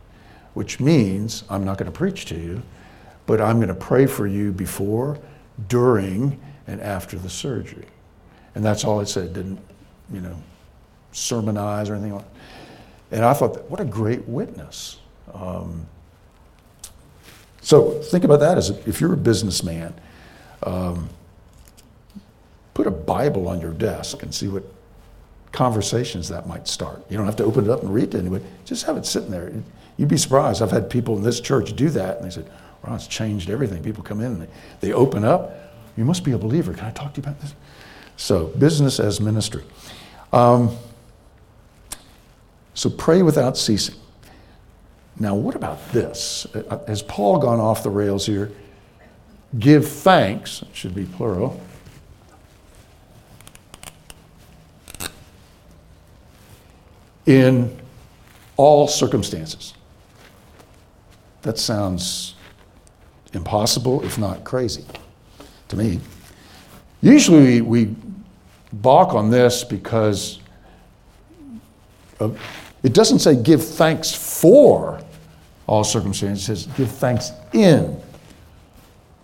[0.54, 2.62] which means I'm not going to preach to you,
[3.26, 5.18] but I'm going to pray for you before,
[5.68, 7.86] during, and after the surgery.
[8.56, 9.26] And that's all it said.
[9.26, 9.60] It didn't,
[10.12, 10.36] you know,
[11.12, 13.18] sermonize or anything like that.
[13.18, 14.98] And I thought, what a great witness.
[15.34, 15.88] Um,
[17.62, 19.94] so think about that as if you're a businessman,
[20.64, 21.10] um,
[22.74, 24.64] put a Bible on your desk and see what
[25.52, 27.06] conversations that might start.
[27.10, 28.42] You don't have to open it up and read it anyway.
[28.66, 29.52] Just have it sitting there.
[29.98, 30.62] You'd be surprised.
[30.62, 32.50] I've had people in this church do that, and they said,
[32.84, 34.48] "Well, it's changed everything." People come in and they,
[34.82, 35.56] they open up.
[35.96, 36.74] You must be a believer.
[36.74, 37.54] Can I talk to you about this?
[38.18, 39.64] So, business as ministry.
[40.32, 40.76] Um,
[42.74, 43.96] so, pray without ceasing.
[45.20, 46.48] Now, what about this?
[46.88, 48.52] Has Paul gone off the rails here?
[49.58, 51.62] Give thanks, it should be plural.
[57.26, 57.80] In
[58.58, 59.74] all circumstances.
[61.44, 62.33] That sounds
[63.34, 64.86] impossible, if not crazy,
[65.70, 66.00] to me.
[67.02, 67.96] Usually we
[68.72, 70.40] balk on this because
[72.20, 72.40] of
[72.84, 75.02] it doesn't say give thanks for
[75.68, 78.00] all circumstances, it says give thanks in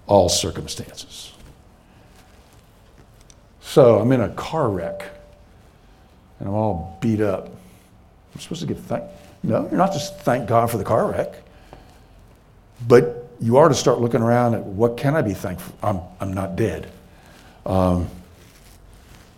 [0.08, 1.34] all circumstances.
[3.62, 5.04] So I'm in a car wreck
[6.40, 7.48] and I'm all beat up.
[8.34, 9.04] I'm supposed to give thank
[9.44, 11.34] no, you're not just thank God for the car wreck.
[12.88, 15.74] But you are to start looking around at what can I be thankful?
[15.82, 16.92] I'm, I'm not dead.
[17.66, 18.10] Um,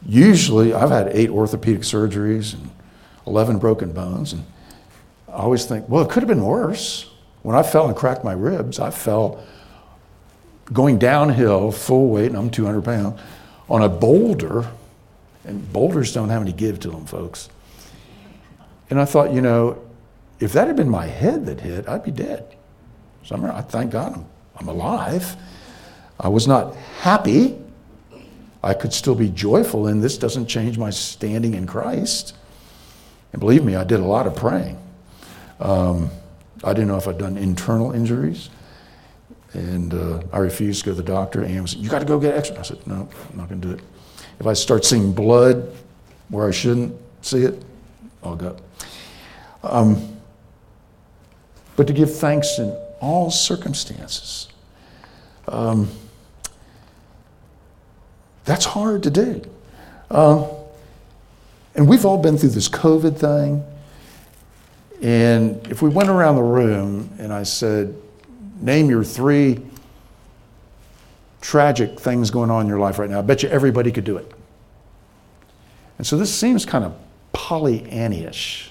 [0.06, 2.70] usually, I've had eight orthopedic surgeries and
[3.28, 4.34] 11 broken bones.
[4.34, 4.46] And
[5.28, 7.10] I always think, well, it could have been worse.
[7.44, 9.44] When I fell and cracked my ribs, I fell
[10.72, 13.20] going downhill, full weight, and I'm 200 pounds,
[13.70, 14.68] on a boulder.
[15.46, 17.50] And boulders don't have any give to them, folks.
[18.90, 19.82] And I thought, you know,
[20.40, 22.56] if that had been my head that hit, I'd be dead.
[23.24, 24.26] So I'm, thank God I'm,
[24.58, 25.36] I'm alive.
[26.20, 27.58] I was not happy.
[28.64, 32.36] I could still be joyful, and this doesn't change my standing in Christ.
[33.34, 34.78] And believe me, I did a lot of praying.
[35.60, 36.12] Um,
[36.64, 38.50] I didn't know if I'd done internal injuries.
[39.54, 41.44] And uh, I refused to go to the doctor.
[41.44, 42.58] And said, You got to go get x ray.
[42.58, 43.82] I said, No, I'm not going to do it.
[44.40, 45.76] If I start seeing blood
[46.30, 47.64] where I shouldn't see it,
[48.24, 48.56] I'll go.
[49.64, 50.18] Um,
[51.76, 54.48] but to give thanks in all circumstances.
[55.48, 55.90] Um,
[58.46, 59.42] that's hard to do.
[60.10, 60.46] Um,
[61.76, 63.64] and we've all been through this COVID thing.
[65.02, 67.96] And if we went around the room and I said,
[68.60, 69.60] name your three
[71.42, 74.18] tragic things going on in your life right now, I bet you everybody could do
[74.18, 74.32] it.
[75.98, 76.94] And so this seems kind of
[77.34, 78.70] Pollyannish.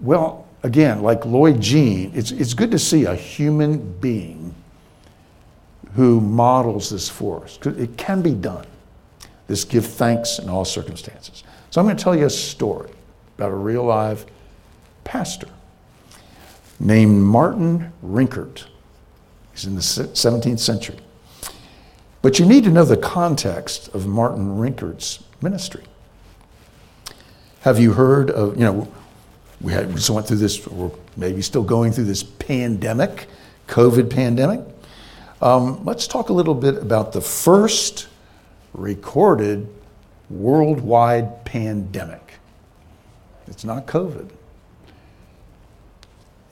[0.00, 4.54] Well, again, like Lloyd Jean, it's, it's good to see a human being
[5.94, 7.58] who models this for us.
[7.64, 8.66] It can be done.
[9.46, 11.42] This give thanks in all circumstances.
[11.70, 12.90] So I'm going to tell you a story
[13.36, 14.24] about a real live
[15.02, 15.48] pastor
[16.78, 18.66] named Martin Rinkart.
[19.52, 20.98] He's in the 17th century.
[22.22, 25.84] But you need to know the context of Martin Rinkart's ministry.
[27.62, 28.92] Have you heard of, you know,
[29.60, 33.26] we, had, we just went through this, or maybe still going through this pandemic,
[33.68, 34.60] COVID pandemic.
[35.42, 38.08] Um, let's talk a little bit about the first
[38.72, 39.68] recorded
[40.28, 42.34] worldwide pandemic.
[43.46, 44.30] It's not COVID.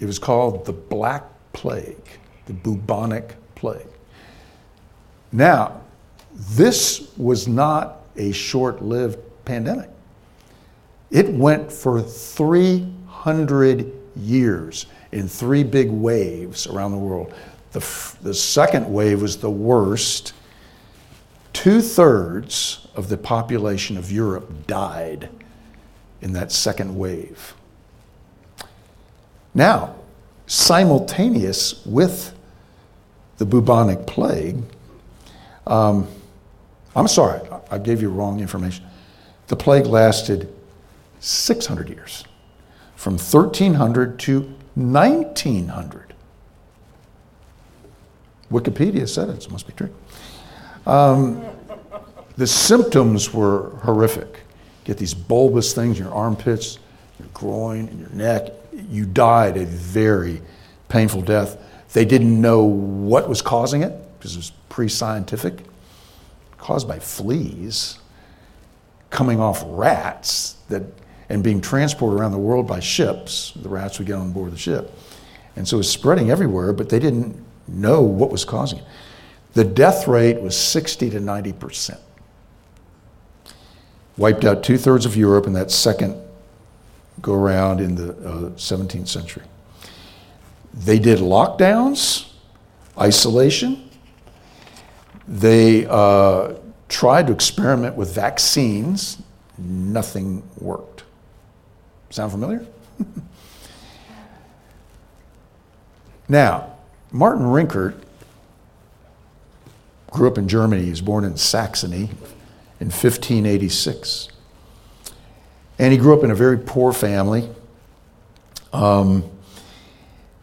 [0.01, 3.87] It was called the Black Plague, the bubonic plague.
[5.33, 5.81] Now,
[6.35, 9.91] this was not a short lived pandemic.
[11.11, 12.03] It went for
[13.23, 17.35] 300 years in three big waves around the world.
[17.73, 17.81] The,
[18.23, 20.33] the second wave was the worst.
[21.53, 25.29] Two thirds of the population of Europe died
[26.21, 27.55] in that second wave.
[29.55, 29.97] Now,
[30.47, 32.35] simultaneous with
[33.39, 34.63] the bubonic plague,
[35.67, 36.07] um,
[36.95, 38.85] I'm sorry, I gave you wrong information.
[39.49, 40.53] The plague lasted
[41.21, 42.25] 600 years,
[42.99, 44.41] from 1300 to
[44.75, 46.15] 1900.
[48.51, 49.95] Wikipedia said it, so it must be true.
[50.85, 51.45] Um,
[52.37, 54.41] the symptoms were horrific.
[54.83, 56.81] Get these bulbous things in your armpits,
[57.21, 58.51] your groin, and your neck.
[58.91, 60.43] You died a very
[60.89, 61.57] painful death.
[61.93, 65.63] They didn't know what was causing it because it was pre scientific,
[66.57, 68.01] caused by fleas
[69.11, 70.83] coming off rats that,
[71.29, 73.53] and being transported around the world by ships.
[73.55, 74.93] The rats would get on board the ship.
[75.57, 77.37] And so it was spreading everywhere, but they didn't
[77.67, 78.85] know what was causing it.
[79.55, 82.01] The death rate was 60 to 90 percent.
[84.17, 86.21] Wiped out two thirds of Europe in that second
[87.21, 89.45] go around in the uh, 17th century.
[90.73, 92.31] They did lockdowns,
[92.99, 93.91] isolation.
[95.27, 96.55] They uh,
[96.89, 99.21] tried to experiment with vaccines.
[99.57, 101.03] Nothing worked.
[102.11, 102.67] Sound familiar?
[106.29, 106.75] now,
[107.11, 108.03] Martin Rinkart
[110.11, 110.85] grew up in Germany.
[110.85, 112.11] He was born in Saxony
[112.81, 114.29] in 1586.
[115.79, 117.49] And he grew up in a very poor family.
[118.73, 119.29] Um,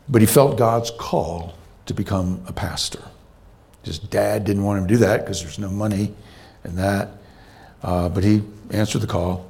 [0.07, 1.55] but he felt God's call
[1.87, 3.03] to become a pastor.
[3.83, 6.13] His dad didn't want him to do that because there's no money
[6.63, 7.09] in that.
[7.83, 9.47] Uh, but he answered the call.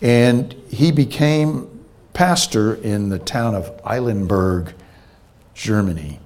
[0.00, 4.74] And he became pastor in the town of Eilenburg,
[5.54, 6.18] Germany.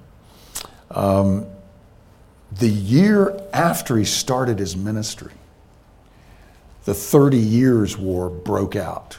[0.91, 1.45] Um,
[2.51, 5.33] the year after he started his ministry,
[6.85, 9.17] the 30 Years' War broke out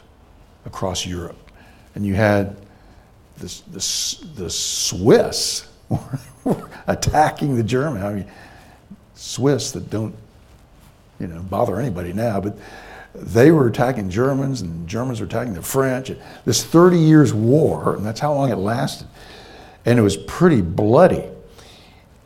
[0.64, 1.36] across Europe.
[1.94, 2.56] And you had
[3.38, 5.68] the, the, the Swiss
[6.86, 8.02] attacking the German.
[8.02, 8.26] I mean,
[9.14, 10.14] Swiss that don't,
[11.18, 12.56] you know, bother anybody now, but
[13.20, 16.12] they were attacking Germans and Germans were attacking the French.
[16.44, 19.06] This 30 years war, and that's how long it lasted.
[19.84, 21.24] And it was pretty bloody.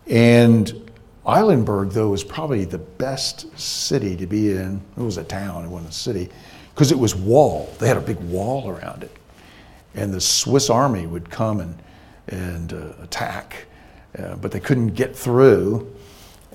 [0.07, 0.91] And
[1.27, 4.81] Eilenburg, though, was probably the best city to be in.
[4.97, 6.29] It was a town, it wasn't a city,
[6.75, 7.79] because it was walled.
[7.79, 9.17] They had a big wall around it.
[9.95, 11.83] and the Swiss army would come and,
[12.29, 13.67] and uh, attack,
[14.19, 15.93] uh, but they couldn't get through.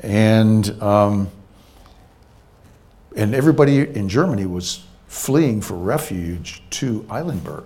[0.01, 1.29] And, um,
[3.15, 7.63] and everybody in Germany was fleeing for refuge to Eilenburg.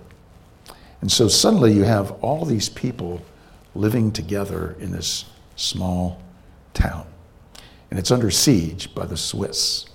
[1.00, 3.22] And so suddenly you have all these people
[3.74, 5.24] living together in this
[5.56, 6.22] small
[6.74, 7.06] town.
[7.90, 9.86] And it's under siege by the Swiss.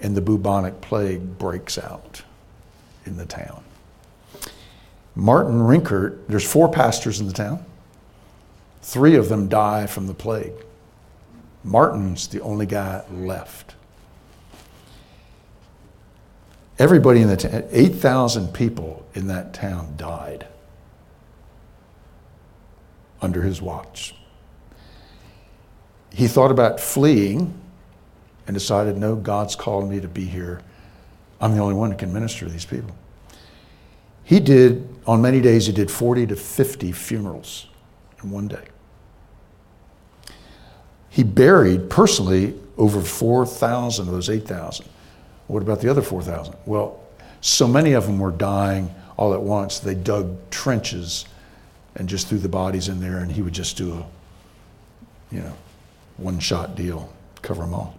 [0.00, 2.22] And the bubonic plague breaks out
[3.04, 3.62] in the town.
[5.14, 7.64] Martin Rinkart, there's four pastors in the town.
[8.82, 10.52] Three of them die from the plague.
[11.64, 13.74] Martin's the only guy left.
[16.78, 20.46] Everybody in the town, 8,000 people in that town died
[23.20, 24.14] under his watch.
[26.12, 27.52] He thought about fleeing
[28.46, 30.62] and decided, no, God's called me to be here.
[31.40, 32.94] I'm the only one who can minister to these people.
[34.22, 37.66] He did, on many days, he did 40 to 50 funerals
[38.22, 38.64] in one day.
[41.08, 44.86] He buried personally over 4,000 of those 8,000.
[45.48, 46.54] What about the other 4,000?
[46.66, 47.00] Well,
[47.40, 49.80] so many of them were dying all at once.
[49.80, 51.24] They dug trenches
[51.96, 54.06] and just threw the bodies in there, and he would just do a,
[55.34, 55.54] you know,
[56.18, 57.98] one shot deal, cover them all.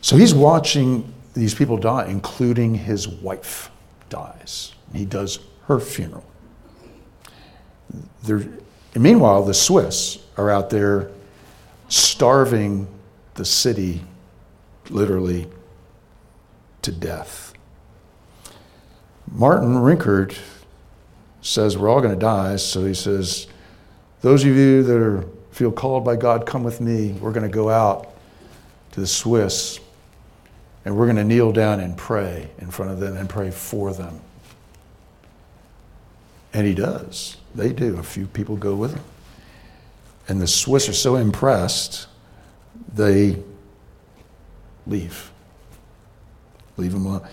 [0.00, 3.70] So he's watching these people die, including his wife
[4.08, 4.74] dies.
[4.92, 6.24] He does her funeral.
[8.22, 8.46] There,
[8.94, 11.10] meanwhile, the Swiss are out there
[11.88, 12.86] starving
[13.34, 14.02] the city
[14.90, 15.48] literally
[16.82, 17.52] to death.
[19.30, 20.38] Martin Rinkart
[21.42, 23.46] says we're all going to die, so he says,
[24.20, 27.12] Those of you that are, feel called by God, come with me.
[27.12, 28.14] We're going to go out
[28.92, 29.80] to the Swiss
[30.84, 33.92] and we're going to kneel down and pray in front of them and pray for
[33.92, 34.20] them.
[36.52, 37.36] And he does.
[37.54, 37.98] They do.
[37.98, 39.04] A few people go with him.
[40.28, 42.06] And the Swiss are so impressed,
[42.94, 43.42] they
[44.86, 45.30] leave.
[46.76, 47.26] Leave him alone.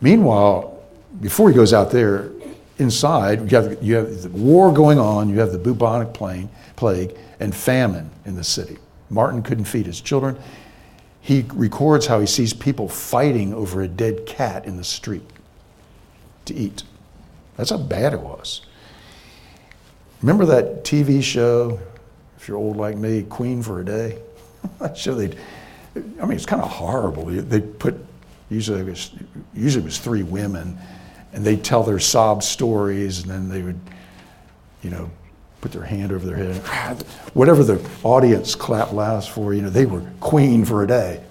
[0.00, 0.82] Meanwhile,
[1.20, 2.30] before he goes out there,
[2.78, 7.16] inside, you have, you have the war going on, you have the bubonic plague, plague
[7.40, 8.78] and famine in the city.
[9.10, 10.36] Martin couldn't feed his children.
[11.20, 15.28] He records how he sees people fighting over a dead cat in the street
[16.46, 16.82] to eat.
[17.56, 18.62] That's how bad it was.
[20.20, 21.78] Remember that TV show,
[22.36, 24.18] if you're old like me, Queen for a Day?
[24.78, 25.36] that show they,
[25.96, 27.26] I mean, it's kind of horrible.
[27.26, 28.04] They put
[28.52, 29.10] usually it was
[29.54, 30.78] usually it was three women,
[31.32, 33.80] and they'd tell their sob stories, and then they would,
[34.82, 35.10] you know,
[35.60, 37.02] put their hand over their head.
[37.34, 41.22] Whatever the audience clapped loudest for, you know, they were queen for a day.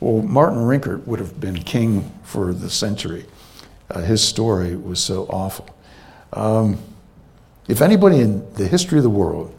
[0.00, 3.24] Well, Martin Rinkart would have been king for the century.
[3.88, 5.68] Uh, his story was so awful.
[6.32, 6.78] Um,
[7.68, 9.54] if anybody in the history of the world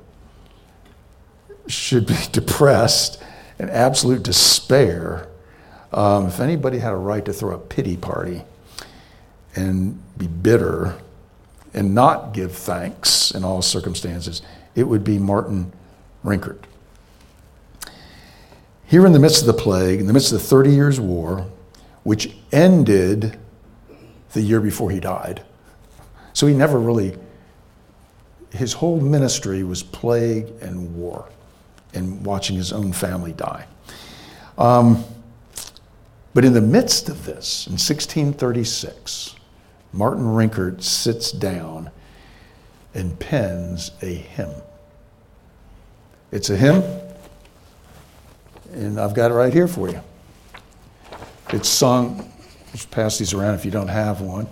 [1.67, 3.23] should be depressed
[3.59, 5.29] and absolute despair,
[5.93, 8.43] um, if anybody had a right to throw a pity party
[9.55, 10.97] and be bitter
[11.73, 14.41] and not give thanks in all circumstances,
[14.75, 15.71] it would be Martin
[16.23, 16.63] Rinkart.
[18.85, 21.47] Here in the midst of the plague, in the midst of the Thirty Years' War,
[22.03, 23.37] which ended
[24.33, 25.41] the year before he died,
[26.33, 27.17] so he never really,
[28.51, 31.29] his whole ministry was plague and war
[31.93, 33.65] and watching his own family die.
[34.57, 35.03] Um,
[36.33, 39.35] but in the midst of this, in 1636,
[39.91, 41.91] Martin Rinkart sits down
[42.93, 44.53] and pens a hymn.
[46.31, 46.83] It's a hymn,
[48.73, 50.01] and I've got it right here for you.
[51.49, 52.31] It's sung,
[52.71, 54.47] just pass these around if you don't have one.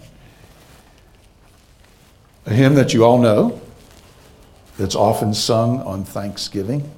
[2.45, 3.59] A hymn that you all know,
[4.77, 6.89] that's often sung on Thanksgiving.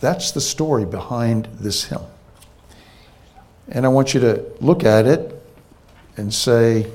[0.00, 2.02] That's the story behind this hymn.
[3.68, 5.34] And I want you to look at it
[6.16, 6.90] and say,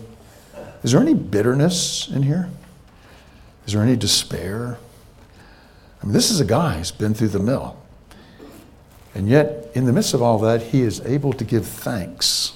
[0.84, 2.50] is there any bitterness in here?
[3.66, 4.78] Is there any despair?
[6.02, 7.78] I mean, this is a guy who's been through the mill.
[9.16, 12.54] And yet, in the midst of all that, he is able to give thanks.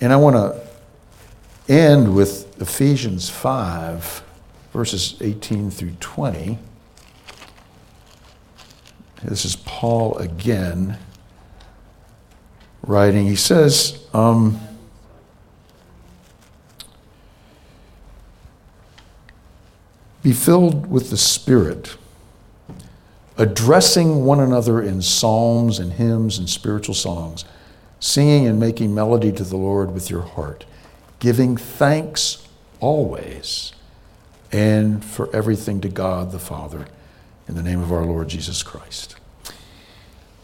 [0.00, 4.22] And I want to end with Ephesians 5,
[4.72, 6.58] verses 18 through 20.
[9.22, 10.96] This is Paul again
[12.82, 13.26] writing.
[13.26, 14.60] He says, um,
[20.22, 21.96] Be filled with the Spirit,
[23.38, 27.46] addressing one another in psalms and hymns and spiritual songs,
[28.00, 30.66] singing and making melody to the Lord with your heart,
[31.20, 32.46] giving thanks
[32.80, 33.72] always
[34.52, 36.86] and for everything to God the Father
[37.50, 39.16] in the name of our Lord Jesus Christ.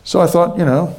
[0.03, 0.97] So I thought, you know,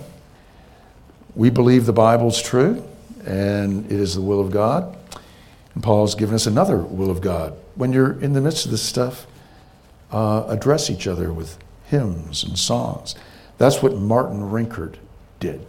[1.35, 2.81] we believe the Bible's true
[3.25, 4.97] and it is the will of God.
[5.73, 7.57] And Paul's given us another will of God.
[7.75, 9.27] When you're in the midst of this stuff,
[10.09, 13.13] uh, address each other with hymns and songs.
[13.57, 14.95] That's what Martin Rinkart
[15.41, 15.59] did.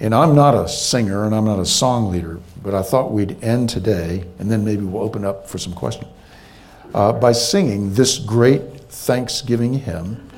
[0.00, 3.42] And I'm not a singer and I'm not a song leader, but I thought we'd
[3.42, 6.10] end today, and then maybe we'll open up for some questions,
[6.92, 8.60] uh, by singing this great
[8.92, 10.28] Thanksgiving hymn.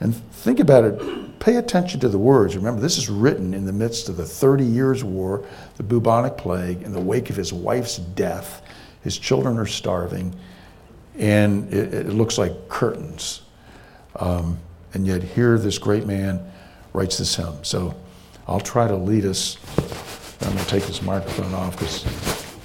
[0.00, 2.56] And think about it, pay attention to the words.
[2.56, 5.44] Remember, this is written in the midst of the 30 Years' War,
[5.76, 8.62] the bubonic plague, in the wake of his wife's death.
[9.02, 10.34] His children are starving,
[11.18, 13.42] and it, it looks like curtains.
[14.16, 14.58] Um,
[14.94, 16.40] and yet, here this great man
[16.92, 17.64] writes this hymn.
[17.64, 17.94] So
[18.46, 19.58] I'll try to lead us.
[20.40, 22.04] I'm going to take this microphone off because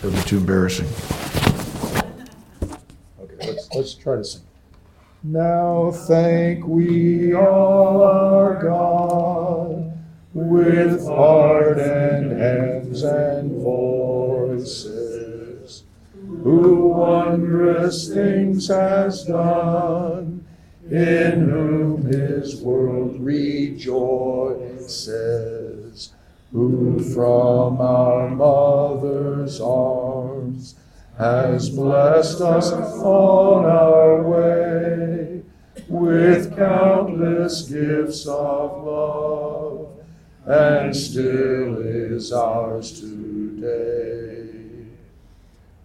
[0.03, 0.87] it'll be too embarrassing.
[3.19, 4.41] Okay, let's, let's try to sing.
[5.21, 9.99] Now thank we all our God
[10.33, 14.93] with heart and hands and voices,
[16.15, 20.45] who wondrous things has done,
[20.89, 23.83] in whom his world rejoices,
[26.53, 30.75] who from our mother's arms
[31.17, 35.08] has blessed us on our way
[35.89, 39.89] with countless gifts of love,
[40.45, 44.49] and still is ours today.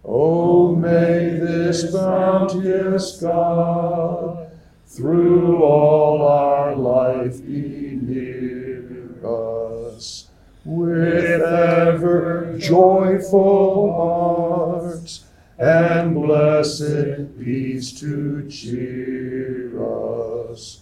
[0.03, 4.51] Oh, may this bounteous God
[4.85, 10.29] through all our life be near us
[10.63, 15.24] with ever joyful hearts
[15.57, 20.81] and blessed peace to cheer us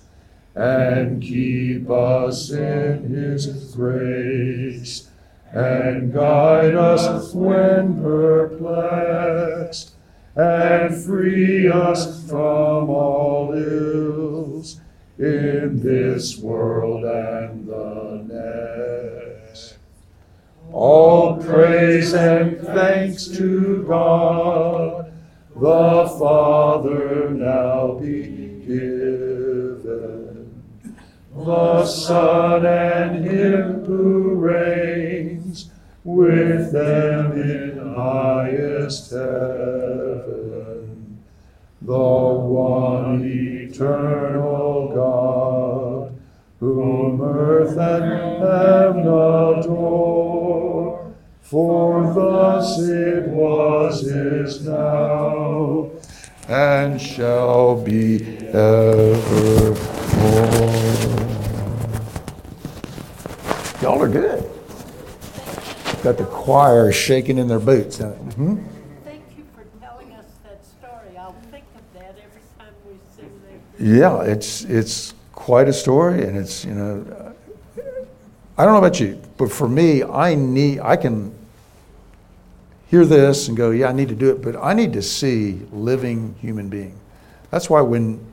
[0.56, 5.10] and keep us in his grace
[5.52, 9.92] and guide us when perplexed
[10.36, 14.82] and free us from all ills
[15.20, 18.03] in this world and the.
[20.74, 25.14] All praise and thanks to God,
[25.56, 28.24] the Father now be
[28.66, 30.50] given,
[31.36, 35.70] the Son and Him who reigns
[36.04, 40.10] with them in highest heaven,
[41.84, 45.83] the one eternal God,
[46.64, 51.14] whom earth and heaven adore.
[51.42, 55.92] For thus it was, is now,
[56.48, 59.76] and shall be evermore.
[63.82, 64.50] Y'all are good.
[66.02, 67.98] Got the choir shaking in their boots.
[67.98, 68.56] Mm-hmm.
[69.04, 71.18] Thank you for telling us that story.
[71.18, 73.30] I'll think of that every time we sing
[73.78, 74.00] there.
[74.00, 75.14] Yeah, it's it's
[75.44, 77.36] quite a story, and it's you know,
[78.58, 81.36] I don't know about you, but for me, I need I can
[82.88, 85.60] hear this and go, yeah, I need to do it, but I need to see
[85.74, 86.98] living human being.
[87.52, 88.26] That's why when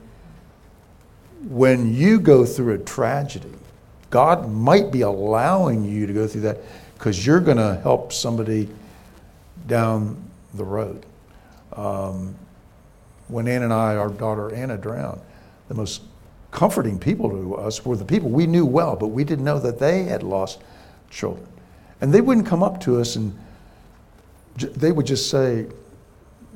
[1.49, 3.51] when you go through a tragedy,
[4.09, 6.59] God might be allowing you to go through that
[6.93, 8.69] because you're going to help somebody
[9.67, 10.15] down
[10.53, 11.05] the road.
[11.73, 12.35] Um,
[13.27, 15.19] when Ann and I, our daughter Anna, drowned,
[15.67, 16.03] the most
[16.51, 19.79] comforting people to us were the people we knew well, but we didn't know that
[19.79, 20.61] they had lost
[21.09, 21.47] children.
[22.01, 23.37] And they wouldn't come up to us and
[24.57, 25.67] j- they would just say,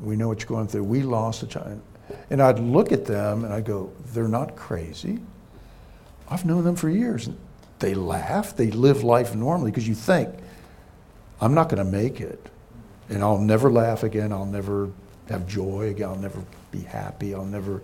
[0.01, 0.83] We know what you're going through.
[0.83, 1.81] We lost a child.
[2.29, 5.19] And I'd look at them and I'd go, They're not crazy.
[6.29, 7.27] I've known them for years.
[7.27, 7.37] And
[7.79, 10.29] They laugh, they live life normally because you think,
[11.39, 12.49] I'm not going to make it.
[13.09, 14.31] And I'll never laugh again.
[14.31, 14.89] I'll never
[15.29, 16.09] have joy again.
[16.09, 16.41] I'll never
[16.71, 17.35] be happy.
[17.35, 17.81] I'll never.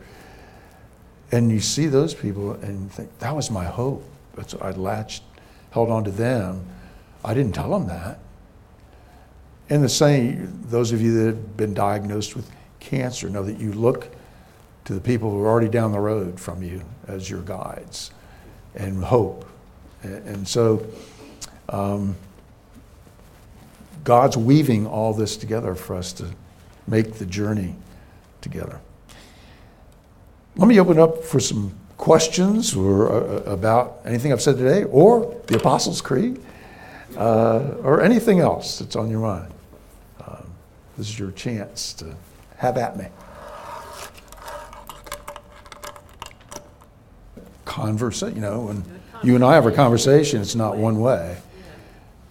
[1.31, 4.03] And you see those people and you think, that was my hope.
[4.35, 5.23] That's I latched,
[5.71, 6.65] held on to them.
[7.23, 8.19] I didn't tell them that.
[9.69, 13.71] And the same, those of you that have been diagnosed with cancer know that you
[13.71, 14.09] look
[14.85, 18.11] to the people who are already down the road from you as your guides
[18.75, 19.45] and hope.
[20.03, 20.85] And so
[21.69, 22.15] um,
[24.03, 26.27] God's weaving all this together for us to
[26.87, 27.75] make the journey
[28.41, 28.81] together.
[30.57, 35.39] Let me open up for some questions or uh, about anything I've said today, or
[35.47, 36.41] the Apostles' Creed,
[37.15, 39.53] uh, or anything else that's on your mind,
[40.27, 40.51] um,
[40.97, 42.15] this is your chance to
[42.57, 43.05] have at me.
[47.65, 48.83] Conversa, you know, when
[49.23, 51.37] you and I have a conversation, it's not one way.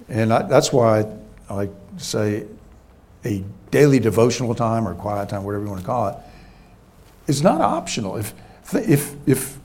[0.08, 1.06] And I, that's why
[1.48, 2.44] I like to say
[3.24, 6.16] a daily devotional time or quiet time, whatever you want to call it,
[7.30, 8.16] is not optional.
[8.16, 8.34] If,
[8.74, 9.56] if, if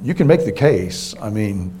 [0.00, 1.74] you can make the case, I mean,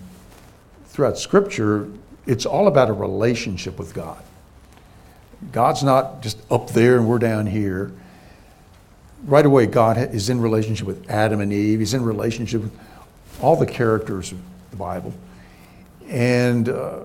[0.86, 1.88] throughout Scripture,
[2.26, 4.22] it's all about a relationship with God.
[5.52, 7.92] God's not just up there and we're down here.
[9.24, 11.78] Right away, God is in relationship with Adam and Eve.
[11.78, 12.78] He's in relationship with
[13.40, 14.38] all the characters of
[14.70, 15.14] the Bible.
[16.08, 17.04] And, uh,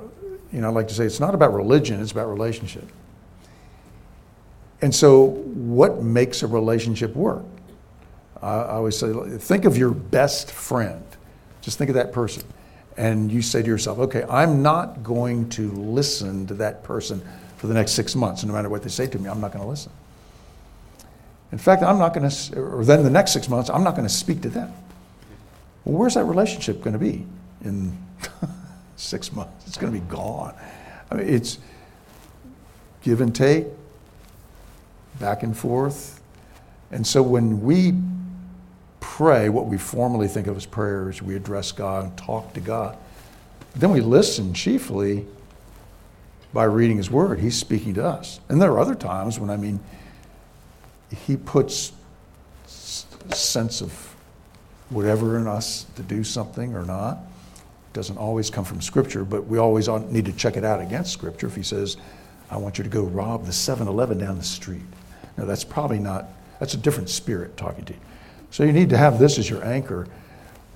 [0.51, 2.87] you know, I like to say it's not about religion, it's about relationship.
[4.81, 7.43] And so, what makes a relationship work?
[8.41, 11.03] I always say, think of your best friend.
[11.61, 12.43] Just think of that person.
[12.97, 17.21] And you say to yourself, okay, I'm not going to listen to that person
[17.57, 18.43] for the next six months.
[18.43, 19.91] No matter what they say to me, I'm not going to listen.
[21.51, 24.07] In fact, I'm not going to, or then the next six months, I'm not going
[24.07, 24.73] to speak to them.
[25.85, 27.25] Well, where's that relationship going to be
[27.63, 27.97] in
[28.97, 29.65] six months?
[29.67, 30.53] It's going to be gone.
[31.09, 31.59] I mean, it's
[33.01, 33.67] give and take,
[35.19, 36.21] back and forth.
[36.91, 37.93] And so when we
[38.99, 42.97] pray what we formally think of as prayers, we address God and talk to God,
[43.75, 45.25] then we listen chiefly
[46.53, 47.39] by reading His Word.
[47.39, 48.39] He's speaking to us.
[48.49, 49.79] And there are other times when, I mean,
[51.25, 51.91] He puts
[52.65, 54.15] sense of
[54.89, 57.17] whatever in us to do something or not.
[57.17, 61.11] It doesn't always come from Scripture, but we always need to check it out against
[61.11, 61.47] Scripture.
[61.47, 61.97] If He says,
[62.49, 64.81] I want you to go rob the 7 Eleven down the street.
[65.37, 66.27] Now, that's probably not,
[66.59, 67.99] that's a different spirit talking to you.
[68.51, 70.07] So you need to have this as your anchor.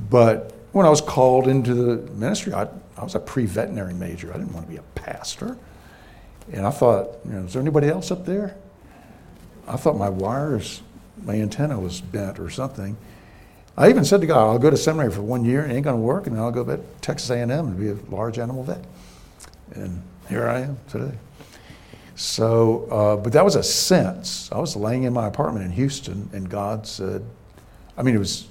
[0.09, 2.67] But when I was called into the ministry, I,
[2.97, 4.33] I was a pre veterinary major.
[4.33, 5.57] I didn't want to be a pastor.
[6.51, 8.55] And I thought, you know, is there anybody else up there?
[9.67, 10.81] I thought my wires,
[11.23, 12.97] my antenna was bent or something.
[13.77, 15.95] I even said to God, I'll go to seminary for one year, it ain't going
[15.95, 18.83] to work, and then I'll go to Texas A&M and be a large animal vet.
[19.73, 21.17] And here I am today.
[22.15, 24.51] So, uh, but that was a sense.
[24.51, 27.25] I was laying in my apartment in Houston, and God said,
[27.97, 28.47] I mean, it was,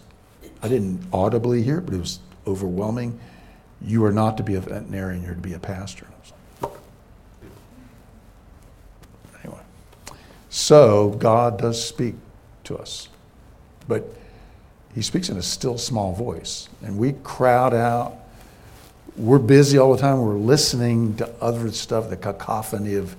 [0.62, 3.18] I didn't audibly hear it, but it was overwhelming.
[3.80, 6.06] You are not to be a veterinarian, you're to be a pastor.
[9.42, 9.60] Anyway,
[10.50, 12.14] so God does speak
[12.64, 13.08] to us,
[13.88, 14.04] but
[14.94, 18.16] He speaks in a still small voice, and we crowd out.
[19.16, 20.20] We're busy all the time.
[20.20, 23.16] We're listening to other stuff, the cacophony of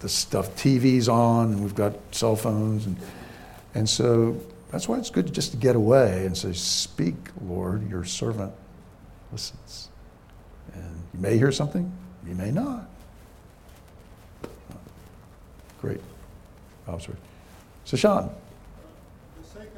[0.00, 2.96] the stuff, TV's on, and we've got cell phones, and
[3.74, 4.40] and so
[4.70, 8.52] that's why it's good just to get away and say, Speak, Lord, your servant
[9.32, 9.88] listens.
[10.74, 11.92] And you may hear something,
[12.26, 12.88] you may not.
[15.80, 16.00] Great
[16.88, 17.22] oh, observation.
[17.84, 18.30] So, Sean.
[19.40, 19.70] The second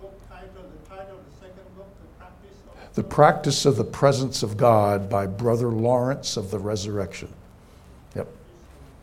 [0.00, 0.48] book title,
[0.82, 2.56] the title of the second book, The Practice
[2.86, 7.32] of The Practice of the Presence of God by Brother Lawrence of the Resurrection.
[8.14, 8.28] Yep.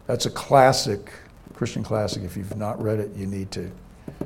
[0.06, 1.12] That's a classic,
[1.56, 2.24] Christian classic.
[2.24, 3.72] If you've not read it, you need to.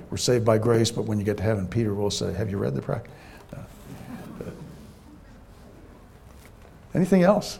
[0.10, 2.58] We're saved by grace, but when you get to heaven, Peter will say, Have you
[2.58, 3.12] read the practice?
[3.54, 3.64] No.
[6.94, 7.60] Anything else?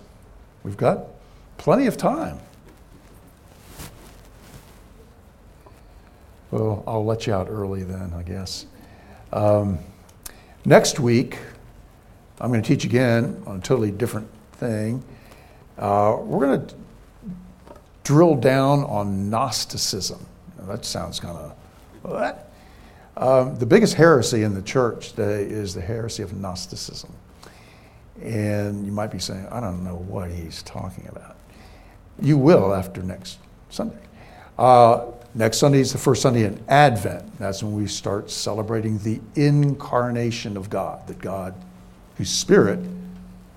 [0.64, 1.06] We've got
[1.58, 2.40] plenty of time.
[6.52, 8.66] Well, I'll let you out early then, I guess.
[9.32, 9.78] Um,
[10.66, 11.38] next week,
[12.42, 15.04] I'm going to teach again on a totally different thing.
[15.78, 16.76] Uh, we're going to
[18.04, 20.26] drill down on Gnosticism.
[20.58, 21.56] Now, that sounds kind of
[22.02, 22.52] what?
[23.18, 27.14] Um, the biggest heresy in the church today is the heresy of Gnosticism.
[28.22, 31.36] And you might be saying, I don't know what he's talking about.
[32.22, 33.40] You will after next
[33.70, 34.00] Sunday.
[34.58, 37.38] Uh, next Sunday is the first Sunday in Advent.
[37.40, 41.54] That's when we start celebrating the incarnation of God, that God,
[42.18, 42.80] whose spirit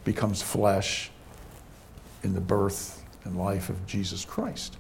[0.05, 1.11] becomes flesh
[2.23, 4.77] in the birth and life of Jesus Christ.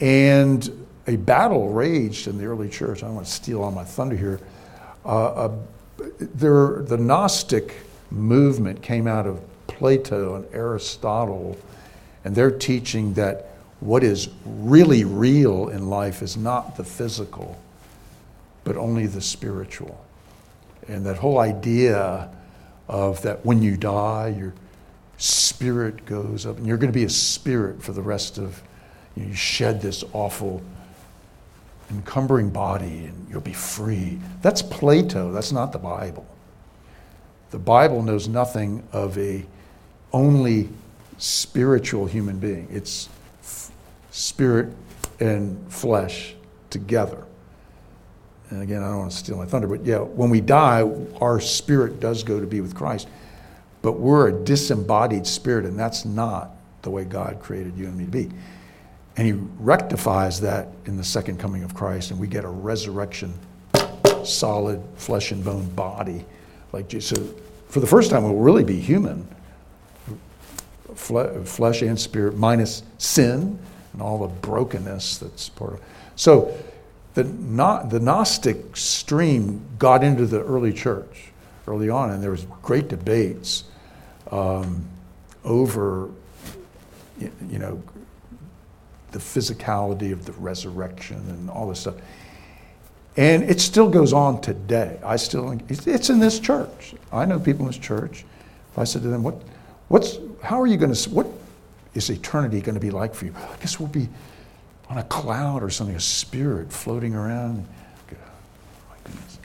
[0.00, 3.02] And a battle raged in the early church.
[3.02, 4.40] I don't want to steal all my thunder here.
[5.04, 5.56] Uh, uh,
[6.20, 7.74] there, the Gnostic
[8.10, 11.56] movement came out of Plato and Aristotle,
[12.24, 13.46] and they're teaching that
[13.80, 17.58] what is really real in life is not the physical,
[18.64, 20.04] but only the spiritual.
[20.88, 22.28] And that whole idea
[22.86, 24.52] of that when you die, your
[25.16, 28.62] spirit goes up, and you're going to be a spirit for the rest of,
[29.16, 30.62] you, know, you shed this awful
[31.90, 34.18] encumbering body and you'll be free.
[34.42, 36.26] That's Plato, that's not the Bible.
[37.50, 39.44] The Bible knows nothing of a
[40.12, 40.68] only
[41.16, 42.68] spiritual human being.
[42.70, 43.08] It's
[43.40, 43.70] f-
[44.10, 44.68] spirit
[45.20, 46.34] and flesh
[46.70, 47.24] together.
[48.50, 51.40] And again, I don't want to steal my thunder, but yeah, when we die, our
[51.40, 53.08] spirit does go to be with Christ.
[53.82, 56.50] But we're a disembodied spirit, and that's not
[56.82, 58.30] the way God created you and me to be.
[59.18, 63.34] And He rectifies that in the second coming of Christ, and we get a resurrection,
[64.24, 66.24] solid flesh and bone body.
[66.72, 67.18] Like Jesus.
[67.18, 67.34] So,
[67.68, 69.26] for the first time, we'll really be human,
[70.94, 73.58] fle- flesh and spirit, minus sin
[73.92, 75.80] and all the brokenness that's part of.
[76.14, 76.56] So,
[77.14, 81.32] the, the Gnostic stream got into the early church
[81.66, 83.64] early on, and there was great debates
[84.30, 84.84] um,
[85.44, 86.10] over,
[87.18, 87.82] you know,
[89.18, 91.96] the physicality of the resurrection and all this stuff.
[93.16, 95.00] And it still goes on today.
[95.04, 96.94] I still, it's in this church.
[97.12, 98.24] I know people in this church.
[98.70, 99.42] If I said to them, "What,
[99.88, 101.26] what's, how are you going to, what
[101.94, 104.08] is eternity going to be like for you?" I guess we'll be
[104.88, 107.66] on a cloud or something, a spirit floating around.
[108.88, 109.38] My goodness.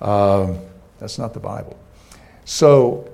[0.00, 0.58] Um,
[1.00, 1.76] that's not the Bible.
[2.44, 3.10] So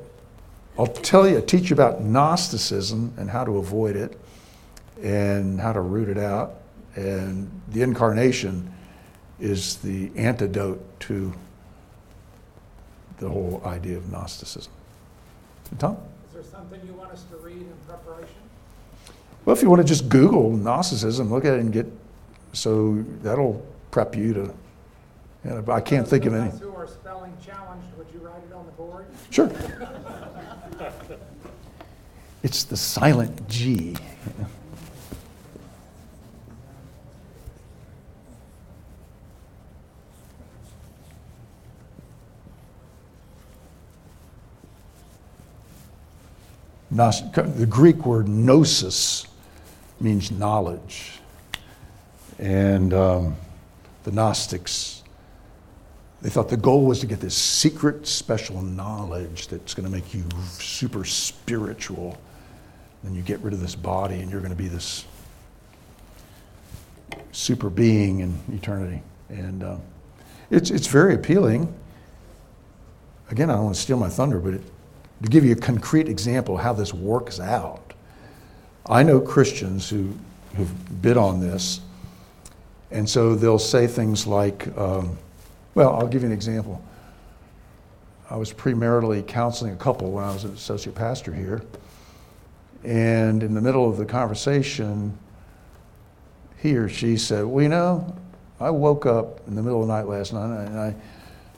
[0.78, 4.18] I'll tell you, teach you about Gnosticism and how to avoid it
[5.02, 6.56] and how to root it out.
[6.96, 8.72] And the incarnation
[9.38, 11.32] is the antidote to
[13.18, 14.72] the whole idea of Gnosticism.
[15.78, 15.96] Tom?
[16.26, 18.34] Is there something you want us to read in preparation?
[19.44, 21.86] Well, if you want to just Google Gnosticism, look at it and get,
[22.52, 24.54] so that'll prep you to,
[25.44, 26.50] you know, I can't think of any.
[26.50, 29.06] who are spelling challenged, would you write it on the board?
[29.30, 29.50] Sure.
[32.42, 33.96] It's the silent G.
[46.90, 49.26] The Greek word gnosis
[50.00, 51.12] means knowledge.
[52.38, 53.36] And um,
[54.04, 55.00] the Gnostics
[56.22, 60.12] they thought the goal was to get this secret, special knowledge that's going to make
[60.12, 60.24] you
[60.58, 62.18] super spiritual.
[63.02, 65.06] Then you get rid of this body and you're going to be this
[67.32, 69.02] super being in eternity.
[69.30, 69.76] And uh,
[70.50, 71.72] it's, it's very appealing.
[73.30, 74.62] Again, I don't want to steal my thunder, but it,
[75.22, 77.92] to give you a concrete example of how this works out,
[78.86, 80.12] I know Christians who,
[80.56, 81.80] who've bid on this,
[82.90, 85.16] and so they'll say things like, um,
[85.74, 86.82] well, I'll give you an example.
[88.28, 91.62] I was premaritally counseling a couple when I was an associate pastor here.
[92.84, 95.16] And in the middle of the conversation,
[96.58, 98.16] he or she said, Well, you know,
[98.60, 100.94] I woke up in the middle of the night last night and I,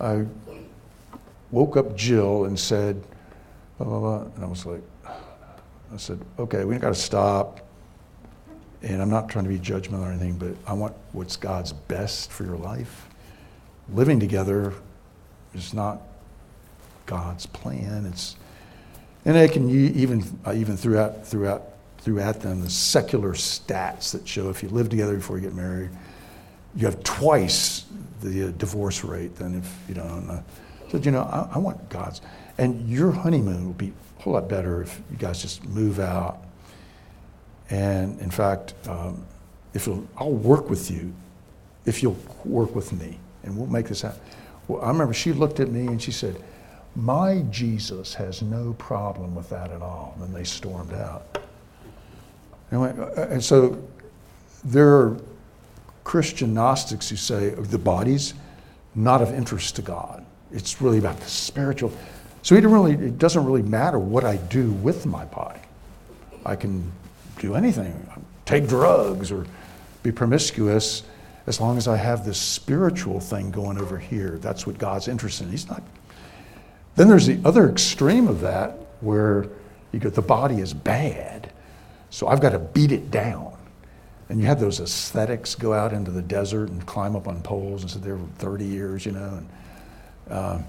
[0.01, 0.27] I
[1.51, 3.03] woke up Jill and said,
[3.85, 4.35] blah, blah, blah.
[4.37, 7.61] And I was like, I said, Okay, we got to stop.
[8.83, 12.33] And I'm not trying to be judgmental or anything, but I want what's God's best
[12.33, 13.09] for your life
[13.93, 14.73] living together
[15.55, 16.01] is not
[17.07, 18.07] God's plan.
[18.07, 18.37] It's
[19.25, 21.63] and I can even I even throughout throughout
[21.99, 25.91] throughout them the secular stats that show if you live together before you get married,
[26.75, 27.85] you have twice
[28.23, 30.29] the uh, divorce rate than if you don't.
[30.29, 30.43] Uh,
[30.91, 32.21] said, you know, I, I want God's,
[32.63, 36.39] and your honeymoon will be a whole lot better if you guys just move out.
[37.71, 39.25] And in fact, um,
[39.75, 41.13] if I'll work with you
[41.85, 44.21] if you'll work with me and we'll make this happen.
[44.69, 46.37] Well, I remember she looked at me and she said,
[46.95, 50.17] My Jesus has no problem with that at all.
[50.21, 51.39] And they stormed out.
[52.71, 53.83] And, went, "Uh, and so
[54.65, 55.21] there are
[56.05, 58.35] Christian Gnostics who say the body's
[58.95, 60.25] not of interest to God.
[60.53, 61.93] It's really about the spiritual.
[62.43, 65.61] So it, really, it doesn't really matter what I do with my body.
[66.45, 66.91] I can
[67.39, 68.07] do anything,
[68.45, 69.47] take drugs or
[70.03, 71.05] be promiscuous
[71.47, 74.39] as long as I have this spiritual thing going over here.
[74.41, 75.51] That's what God's interested in.
[75.51, 75.83] He's not.
[76.97, 79.49] Then there's the other extreme of that where
[79.93, 81.51] you go, the body is bad,
[82.11, 83.57] so I've got to beat it down.
[84.29, 87.83] And you have those ascetics go out into the desert and climb up on poles
[87.83, 89.43] and sit there for 30 years, you know.
[90.29, 90.65] And, um,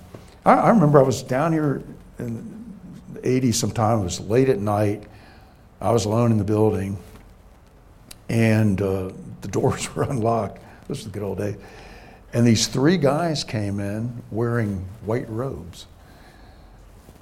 [0.45, 1.83] I, I remember I was down here
[2.19, 2.75] in
[3.13, 5.03] the 80s sometime, it was late at night.
[5.81, 6.97] I was alone in the building,
[8.29, 10.59] and uh, the doors were unlocked.
[10.87, 11.55] This was the good old days.
[12.33, 15.85] And these three guys came in wearing white robes.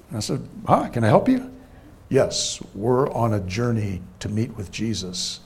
[0.09, 1.51] And I said, Hi, can I help you?
[2.11, 5.39] Yes, we're on a journey to meet with Jesus.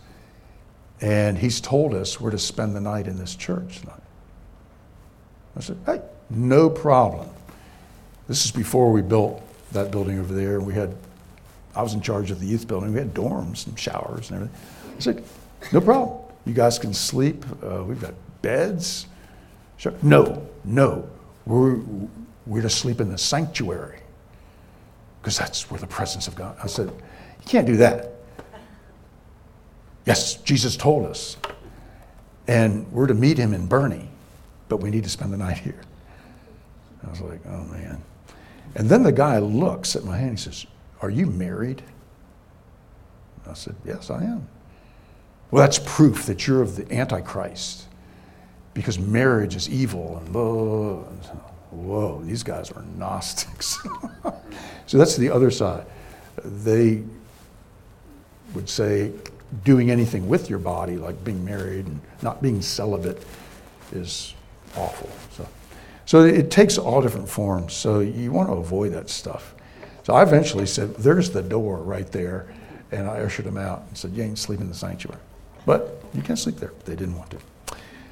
[0.99, 3.81] And he's told us we're to spend the night in this church.
[5.55, 7.29] I said, hey, no problem.
[8.27, 10.59] This is before we built that building over there.
[10.59, 10.95] We had,
[11.75, 12.93] I was in charge of the youth building.
[12.93, 14.57] We had dorms and showers and everything.
[14.95, 15.23] I said,
[15.71, 16.19] no problem.
[16.45, 17.45] You guys can sleep.
[17.63, 19.07] Uh, we've got beds.
[19.77, 19.93] Sure.
[20.01, 21.07] No, no.
[21.45, 21.79] We're,
[22.45, 23.99] we're to sleep in the sanctuary
[25.21, 26.57] because that's where the presence of God.
[26.63, 28.11] I said, you can't do that.
[30.05, 31.37] Yes, Jesus told us.
[32.47, 34.07] And we're to meet him in Boerne,
[34.69, 35.81] but we need to spend the night here.
[37.05, 38.01] I was like, oh man.
[38.75, 40.31] And then the guy looks at my hand.
[40.31, 40.65] He says,
[41.01, 41.81] Are you married?
[43.47, 44.47] I said, Yes, I am.
[45.51, 47.85] Well, that's proof that you're of the Antichrist
[48.73, 50.17] because marriage is evil.
[50.17, 51.03] And blah,
[51.71, 53.77] whoa, these guys are Gnostics.
[54.85, 55.85] so that's the other side.
[56.43, 57.03] They
[58.53, 59.11] would say
[59.63, 63.23] doing anything with your body, like being married and not being celibate,
[63.91, 64.33] is
[64.75, 65.09] awful.
[66.05, 67.73] So, it takes all different forms.
[67.73, 69.55] So you want to avoid that stuff.
[70.03, 72.47] So I eventually said, "There's the door right there,"
[72.91, 75.19] and I ushered them out and said, "You ain't sleeping in the sanctuary,
[75.65, 77.37] but you can sleep there." They didn't want to.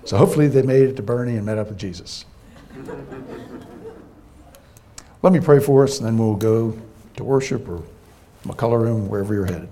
[0.05, 2.25] So hopefully they made it to Boerne and met up with Jesus.
[5.21, 6.73] Let me pray for us, and then we'll go
[7.15, 7.83] to worship or
[8.43, 9.69] McCullough room, wherever you're headed.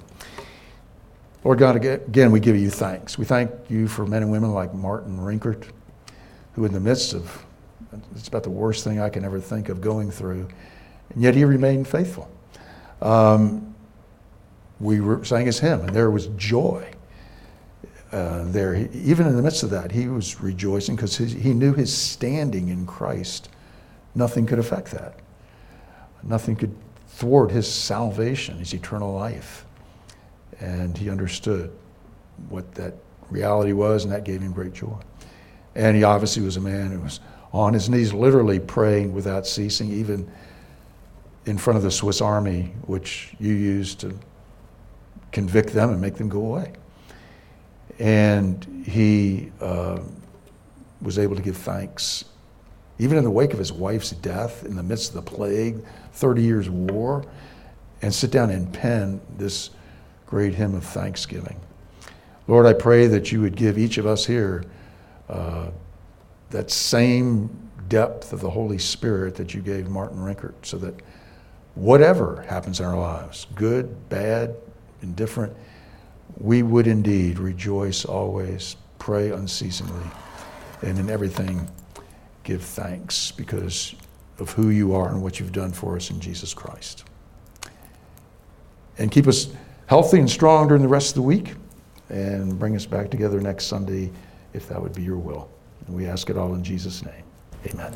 [1.44, 3.18] Lord God, again, we give you thanks.
[3.18, 5.64] We thank you for men and women like Martin Rinkart,
[6.54, 7.44] who, in the midst of
[8.16, 10.48] it's about the worst thing I can ever think of going through,
[11.14, 12.30] and yet he remained faithful.
[13.02, 13.76] Um,
[14.80, 16.90] we were, sang his hymn, and there was joy
[18.12, 18.74] uh, there.
[18.74, 22.70] He, even in the midst of that, he was rejoicing because he knew his standing
[22.70, 23.50] in Christ.
[24.16, 25.16] Nothing could affect that.
[26.24, 26.76] Nothing could
[27.08, 29.66] thwart his salvation, his eternal life.
[30.60, 31.72] And he understood
[32.50, 32.96] what that
[33.30, 34.98] reality was, and that gave him great joy.
[35.76, 37.20] And he obviously was a man who was
[37.54, 40.30] on his knees, literally praying without ceasing, even
[41.46, 44.18] in front of the Swiss army, which you used to
[45.32, 46.74] convict them and make them go away.
[48.00, 50.00] And he uh,
[51.02, 52.26] was able to give thanks,
[53.00, 55.84] even in the wake of his wife's death, in the midst of the plague,
[56.14, 57.26] 30 years' war,
[58.02, 59.72] and sit down and pen this
[60.26, 61.60] great hymn of thanksgiving.
[62.48, 64.64] Lord, I pray that you would give each of us here
[65.30, 65.68] uh,
[66.52, 67.50] that same
[67.90, 70.96] depth of the Holy Spirit that you gave Martin Rinkart, so that
[71.76, 74.56] whatever happens in our lives, good, bad,
[75.02, 75.56] indifferent,
[76.38, 80.06] we would indeed rejoice always, pray unceasingly,
[80.82, 81.70] and in everything
[82.44, 83.96] give thanks because
[84.40, 87.04] of who you are and what you've done for us in Jesus Christ.
[88.98, 89.54] And keep us
[89.86, 91.54] healthy and strong during the rest of the week
[92.10, 94.12] and bring us back together next Sunday
[94.54, 95.50] if that would be your will.
[95.92, 97.26] And we ask it all in Jesus' name.
[97.68, 97.94] Amen.